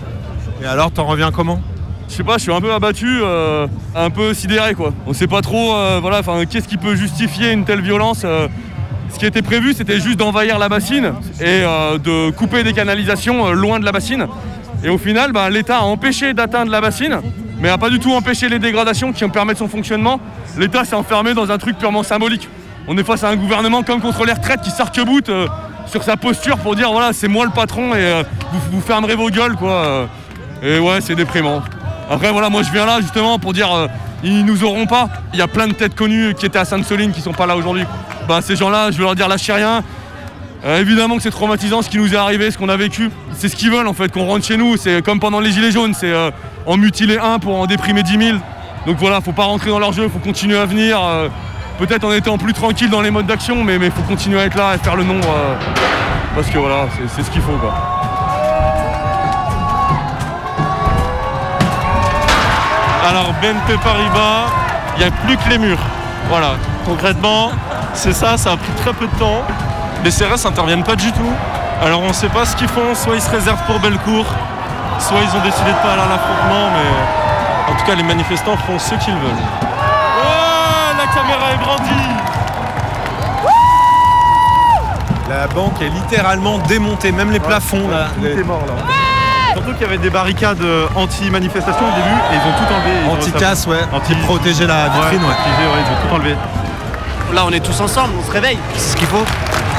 [0.61, 1.61] Et alors, t'en reviens comment?
[2.09, 4.93] Je sais pas, je suis un peu abattu, euh, un peu sidéré quoi.
[5.05, 8.47] On sait pas trop, euh, voilà, enfin, qu'est-ce qui peut justifier une telle violence euh,
[9.09, 13.79] Ce qui était prévu, c'était juste d'envahir la bassine et de couper des canalisations loin
[13.79, 14.25] de la bassine.
[14.83, 17.19] Et au final, bah, l'État a empêché d'atteindre la bassine,
[17.59, 20.19] mais a pas du tout empêché les dégradations qui permettent son fonctionnement.
[20.57, 22.47] L'État s'est enfermé dans un truc purement symbolique.
[22.87, 25.47] On est face à un gouvernement comme contre les retraites qui s'arc-boute euh,
[25.87, 28.23] sur sa posture pour dire voilà, c'est moi le patron et euh,
[28.71, 29.71] vous, fermerez vos gueules quoi.
[29.71, 30.05] euh.
[30.61, 31.61] Et ouais, c'est déprimant.
[32.09, 33.87] Après, voilà, moi je viens là justement pour dire euh,
[34.23, 35.09] ils nous auront pas.
[35.33, 37.55] Il y a plein de têtes connues qui étaient à Sainte-Soline qui sont pas là
[37.55, 37.83] aujourd'hui.
[38.27, 39.83] Bah, ces gens-là, je veux leur dire lâchez rien.
[40.65, 43.11] Évidemment que c'est traumatisant ce qui nous est arrivé, ce qu'on a vécu.
[43.33, 44.75] C'est ce qu'ils veulent en fait, qu'on rentre chez nous.
[44.75, 46.11] C'est comme pendant les Gilets jaunes, c'est
[46.67, 48.37] en mutiler un pour en déprimer 10 000.
[48.85, 50.99] Donc voilà, faut pas rentrer dans leur jeu, faut continuer à venir.
[51.03, 51.29] euh,
[51.79, 54.55] Peut-être en étant plus tranquille dans les modes d'action, mais il faut continuer à être
[54.55, 55.15] là et faire le nom.
[55.21, 55.55] euh,
[56.35, 57.73] parce que voilà, c'est- c'est ce qu'il faut quoi.
[63.09, 64.47] Alors BNP Paribas,
[64.95, 65.79] il n'y a plus que les murs.
[66.29, 66.51] Voilà,
[66.85, 67.51] concrètement,
[67.93, 69.43] c'est ça, ça a pris très peu de temps.
[70.03, 71.31] Les CRS n'interviennent pas du tout.
[71.83, 74.25] Alors on ne sait pas ce qu'ils font, soit ils se réservent pour Bellecour,
[74.99, 78.57] soit ils ont décidé de pas aller à l'affrontement, mais en tout cas les manifestants
[78.57, 79.31] font ce qu'ils veulent.
[79.31, 82.07] Ouais, la caméra est brandie
[85.29, 88.07] La banque est littéralement démontée, même les plafonds là.
[88.15, 88.73] Tout est mort là.
[89.53, 93.11] Surtout qu'il y avait des barricades euh, anti-manifestation au début et ils ont tout enlevé.
[93.11, 95.33] Anti-casse, ouais, qui protégeait la vitrine, ouais.
[95.33, 96.35] protéger, ouais, ils ont tout enlevé.
[97.33, 98.59] Là, on est tous ensemble, on se réveille.
[98.75, 99.25] C'est ce qu'il faut.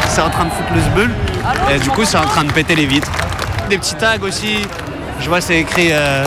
[0.08, 1.14] C'est en train de foutre le zbeul.
[1.70, 3.10] Et du coup, c'est en train de péter les vitres.
[3.70, 4.66] Des petits tags aussi.
[5.20, 6.24] Je vois, c'est écrit euh,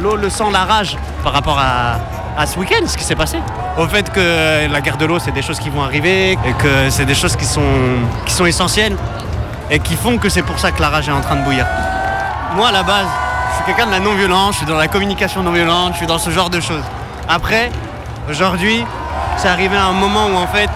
[0.00, 3.38] l'eau, le sang, la rage par rapport à, ce week-end, ce qui s'est passé.
[3.76, 6.90] Au fait que la guerre de l'eau, c'est des choses qui vont arriver et que
[6.90, 7.60] c'est des choses qui sont,
[8.26, 8.96] qui sont essentielles
[9.70, 11.66] et qui font que c'est pour ça que la rage est en train de bouillir.
[12.56, 13.06] Moi, à la base,
[13.50, 16.18] je suis quelqu'un de la non-violence, je suis dans la communication non-violente, je suis dans
[16.18, 16.84] ce genre de choses.
[17.28, 17.70] Après,
[18.28, 18.84] aujourd'hui,
[19.36, 20.70] c'est arrivé à un moment où en fait,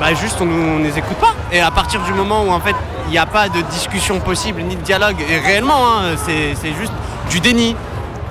[0.00, 1.34] bah juste on ne les écoute pas.
[1.50, 2.76] Et à partir du moment où en fait,
[3.06, 6.92] il n'y a pas de discussion possible ni de dialogue, et réellement, hein, c'est juste
[7.30, 7.76] du déni.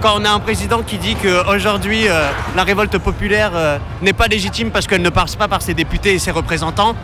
[0.02, 4.26] Quand on a un président qui dit qu'aujourd'hui, euh, la révolte populaire euh, n'est pas
[4.26, 6.96] légitime parce qu'elle ne passe pas par ses députés et ses représentants,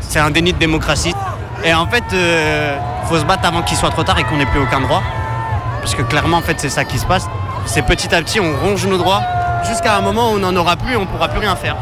[0.00, 1.14] c'est un déni de démocratie.
[1.62, 4.46] Et en fait, il faut se battre avant qu'il soit trop tard et qu'on n'ait
[4.46, 5.02] plus aucun droit.
[5.86, 7.28] parce que clairement en fait c'est ça qui se passe.
[7.64, 9.22] C'est petit à petit on ronge nos droits
[9.68, 11.76] jusqu'à un moment où on n'en aura plus et on ne pourra plus rien faire.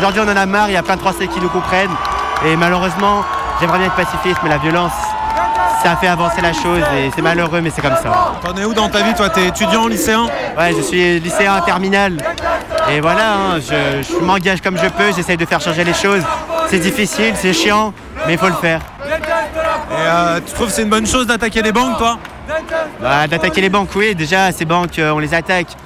[0.00, 1.90] Aujourd'hui on en a marre, il y a plein de Français qui nous comprennent
[2.46, 3.22] et malheureusement
[3.60, 4.94] j'aimerais bien être pacifiste mais la violence
[5.82, 8.32] ça fait avancer la chose et c'est malheureux mais c'est comme ça.
[8.42, 9.28] T'en es où dans ta vie toi?
[9.28, 10.24] T'es étudiant, lycéen?
[10.56, 12.16] Ouais, je suis lycéen terminal.
[12.90, 16.22] Et voilà, hein, je, je m'engage comme je peux, j'essaye de faire changer les choses.
[16.68, 17.92] C'est difficile, c'est chiant,
[18.26, 18.80] mais il faut le faire.
[19.04, 19.12] Et
[19.92, 22.16] euh, tu trouves que c'est une bonne chose d'attaquer les banques toi?
[23.02, 25.76] Bah, d'attaquer les banques, oui, déjà, ces banques, euh, on les attaque.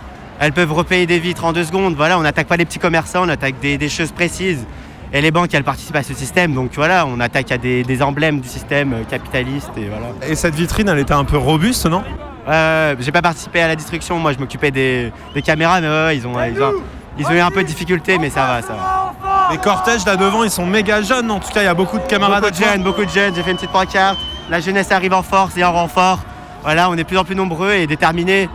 [0.40, 1.94] Elles peuvent repayer des vitres en deux secondes.
[1.94, 4.66] Voilà, on n'attaque pas les petits commerçants, on attaque des, des choses précises.
[5.12, 6.54] Et les banques, elles participent à ce système.
[6.54, 9.70] Donc voilà, on attaque à des, des emblèmes du système euh, capitaliste.
[9.76, 10.06] Et voilà.
[10.28, 12.02] Et cette vitrine, elle était un peu robuste, non?
[12.48, 16.16] Euh, j'ai pas participé à la destruction, moi je m'occupais des, des caméras, mais ouais,
[16.16, 16.74] ils, ont, ils, ont,
[17.18, 19.14] ils ont eu un peu de difficulté, mais ça va, ça va.
[19.50, 21.30] Les cortèges là devant, ils sont méga jeunes.
[21.30, 22.42] En tout cas, il y a beaucoup de camarades.
[22.42, 23.34] Beaucoup de jeunes, beaucoup de jeunes.
[23.34, 24.18] J'ai fait une petite pancarte.
[24.50, 26.18] La jeunesse arrive en force et en renfort.
[26.62, 28.48] Voilà, on est de plus en plus nombreux et déterminés.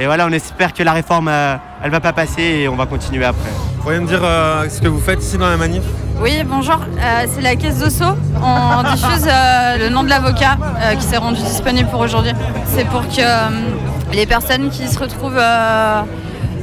[0.00, 2.86] Et voilà, on espère que la réforme, euh, elle va pas passer et on va
[2.86, 3.50] continuer après.
[3.50, 5.82] Vous pourriez me dire euh, ce que vous faites ici dans la manif?
[6.20, 6.76] Oui, bonjour.
[6.76, 8.04] Euh, c'est la caisse d'Osso.
[8.40, 12.30] On diffuse euh, le nom de l'avocat euh, qui s'est rendu disponible pour aujourd'hui.
[12.66, 13.48] C'est pour que euh,
[14.12, 16.02] les personnes qui se retrouvent euh,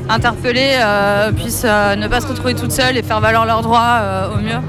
[0.07, 3.97] interpellées euh, puissent euh, ne pas se retrouver toutes seules et faire valoir leurs droits
[3.99, 4.61] euh, au mieux.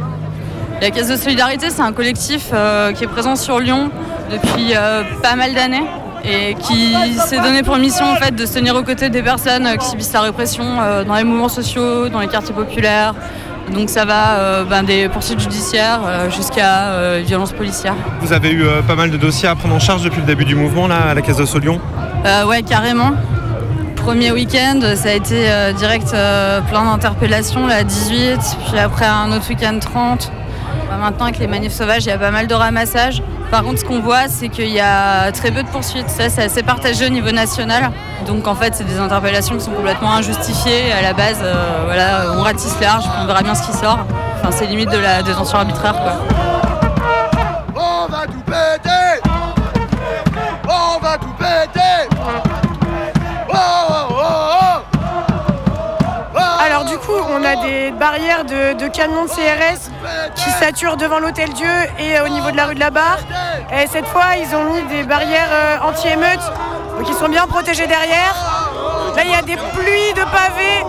[0.83, 3.93] La Caisse de Solidarité, c'est un collectif euh, qui est présent sur Lyon
[4.31, 5.85] depuis euh, pas mal d'années
[6.27, 6.95] et qui
[7.27, 9.89] s'est donné pour mission en fait, de se tenir aux côtés des personnes euh, qui
[9.89, 13.15] subissent la répression euh, dans les mouvements sociaux, dans les quartiers populaires.
[13.75, 16.01] Donc ça va euh, ben, des poursuites judiciaires
[16.31, 17.97] jusqu'à violences policières.
[18.21, 20.55] Vous avez eu pas mal de dossiers à prendre en charge depuis le début du
[20.55, 21.81] mouvement là, à la Caisse de Solion
[22.25, 23.13] Euh, ouais, carrément.
[23.97, 29.33] Premier week-end, ça a été euh, direct euh, plein d'interpellations, la 18, puis après un
[29.33, 30.31] autre week-end 30.
[30.89, 33.23] Bah, maintenant, avec les manifs sauvages, il y a pas mal de ramassage.
[33.51, 36.09] Par contre, ce qu'on voit, c'est qu'il y a très peu de poursuites.
[36.09, 37.91] Ça, c'est assez partagé au niveau national.
[38.27, 40.93] Donc, en fait, c'est des interpellations qui sont complètement injustifiées.
[40.93, 43.99] À la base, euh, voilà, on ratisse large, on verra bien ce qui sort.
[44.37, 46.13] Enfin, c'est limite de la détention arbitraire, quoi.
[47.75, 49.21] On va tout péter
[50.69, 52.56] On va tout péter
[57.63, 59.91] des barrières de, de camions de CRS
[60.35, 63.19] qui saturent devant l'Hôtel Dieu et euh, au niveau de la rue de la Barre.
[63.73, 66.53] Et cette fois, ils ont mis des barrières euh, anti-émeutes,
[66.99, 68.35] donc ils sont bien protégés derrière.
[69.17, 70.85] Là, il y a des pluies de pavés.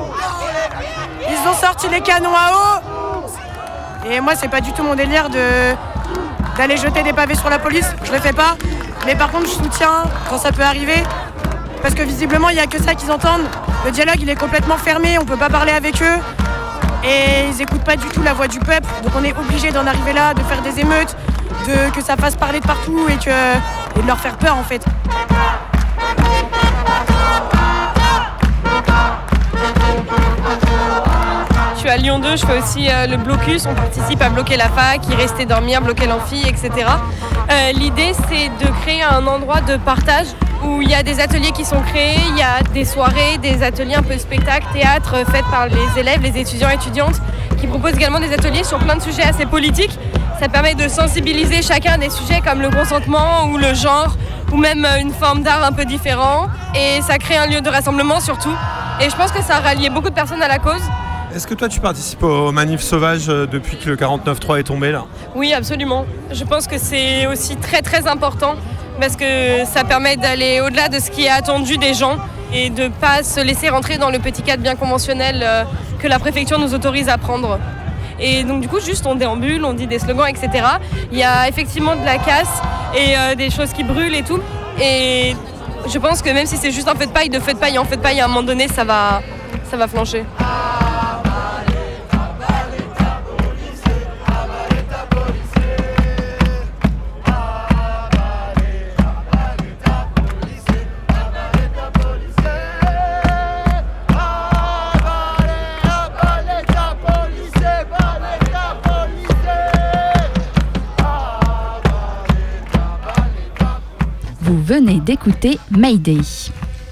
[1.29, 3.27] Ils ont sorti les canons à eau.
[4.09, 5.29] Et moi, c'est pas du tout mon délire
[6.57, 7.89] d'aller jeter des pavés sur la police.
[8.03, 8.55] Je le fais pas.
[9.05, 11.03] Mais par contre, je soutiens quand ça peut arriver.
[11.81, 13.47] Parce que visiblement, il n'y a que ça qu'ils entendent.
[13.85, 16.17] Le dialogue, il est complètement fermé, on peut pas parler avec eux.
[17.07, 18.87] Et ils écoutent pas du tout la voix du peuple.
[19.03, 21.15] Donc on est obligé d'en arriver là, de faire des émeutes,
[21.65, 24.83] de, que ça fasse parler de partout et de leur faire peur en fait.
[31.75, 34.57] Je suis à Lyon 2, je fais aussi euh, le blocus, on participe à bloquer
[34.57, 36.71] la fac, y rester dormir, bloquer l'amphi, etc.
[37.49, 40.27] Euh, L'idée c'est de créer un endroit de partage
[40.63, 43.63] où il y a des ateliers qui sont créés, il y a des soirées, des
[43.63, 47.19] ateliers un peu spectacle, théâtre euh, faits par les élèves, les étudiants et étudiantes
[47.59, 49.97] qui proposent également des ateliers sur plein de sujets assez politiques.
[50.39, 54.15] Ça permet de sensibiliser chacun à des sujets comme le consentement ou le genre
[54.51, 57.69] ou même euh, une forme d'art un peu différent et ça crée un lieu de
[57.69, 58.55] rassemblement surtout.
[59.01, 60.81] Et je pense que ça a rallié beaucoup de personnes à la cause.
[61.35, 64.91] Est-ce que toi tu participes aux manifs sauvages euh, depuis que le 49.3 est tombé
[64.91, 65.05] là?
[65.35, 66.05] Oui, absolument.
[66.31, 68.55] Je pense que c'est aussi très très important
[68.99, 72.17] parce que ça permet d'aller au-delà de ce qui est attendu des gens
[72.53, 75.63] et de ne pas se laisser rentrer dans le petit cadre bien conventionnel euh,
[75.99, 77.59] que la préfecture nous autorise à prendre.
[78.19, 80.65] Et donc du coup, juste on déambule, on dit des slogans, etc.
[81.11, 82.61] Il y a effectivement de la casse
[82.95, 84.39] et euh, des choses qui brûlent et tout.
[84.81, 85.35] Et
[85.87, 87.77] je pense que même si c'est juste un feu de paille, de feu de paille
[87.77, 89.21] en feu de paille, à un moment donné, ça va,
[89.69, 90.23] ça va flancher.
[114.87, 116.21] Venez d'écouter Mayday.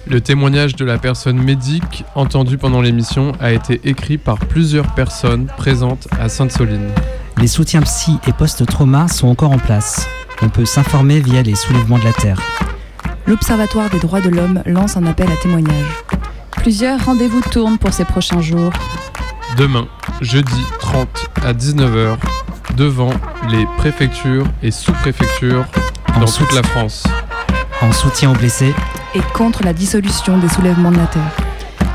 [0.07, 5.47] Le témoignage de la personne médique entendue pendant l'émission a été écrit par plusieurs personnes
[5.57, 6.89] présentes à Sainte-Soline.
[7.37, 10.07] Les soutiens psy et post-trauma sont encore en place.
[10.41, 12.39] On peut s'informer via les soulèvements de la Terre.
[13.27, 16.03] L'Observatoire des droits de l'homme lance un appel à témoignage.
[16.51, 18.71] Plusieurs rendez-vous tournent pour ces prochains jours.
[19.57, 19.87] Demain,
[20.21, 21.07] jeudi 30
[21.43, 22.17] à 19h
[22.75, 23.11] devant
[23.49, 25.65] les préfectures et sous-préfectures
[26.19, 27.05] dans toute la France.
[27.81, 28.73] En soutien aux blessés,
[29.13, 31.31] Et contre la dissolution des soulèvements de la Terre.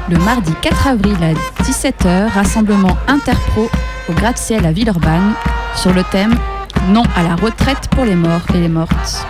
[0.09, 3.69] Le mardi 4 avril à 17h, rassemblement interpro
[4.09, 5.33] au gratte-ciel à Villeurbanne
[5.75, 6.35] sur le thème
[6.89, 9.27] Non à la retraite pour les morts et les mortes.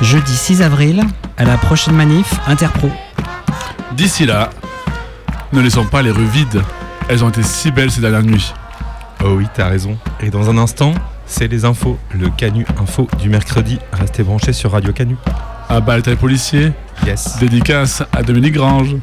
[0.00, 1.02] jeudi 6 avril,
[1.36, 2.90] à la prochaine manif Interpro.
[3.92, 4.50] D'ici là,
[5.52, 6.62] ne laissons pas les rues vides.
[7.08, 8.52] Elles ont été si belles ces dernières nuits.
[9.24, 9.96] Oh oui, t'as raison.
[10.20, 10.94] Et dans un instant,
[11.36, 13.80] c'est les infos, le Canu Info du mercredi.
[13.92, 15.16] Restez branchés sur Radio Canu.
[15.68, 16.70] À Balta policier,
[17.04, 17.38] Yes.
[17.40, 18.94] dédicace à Dominique Grange.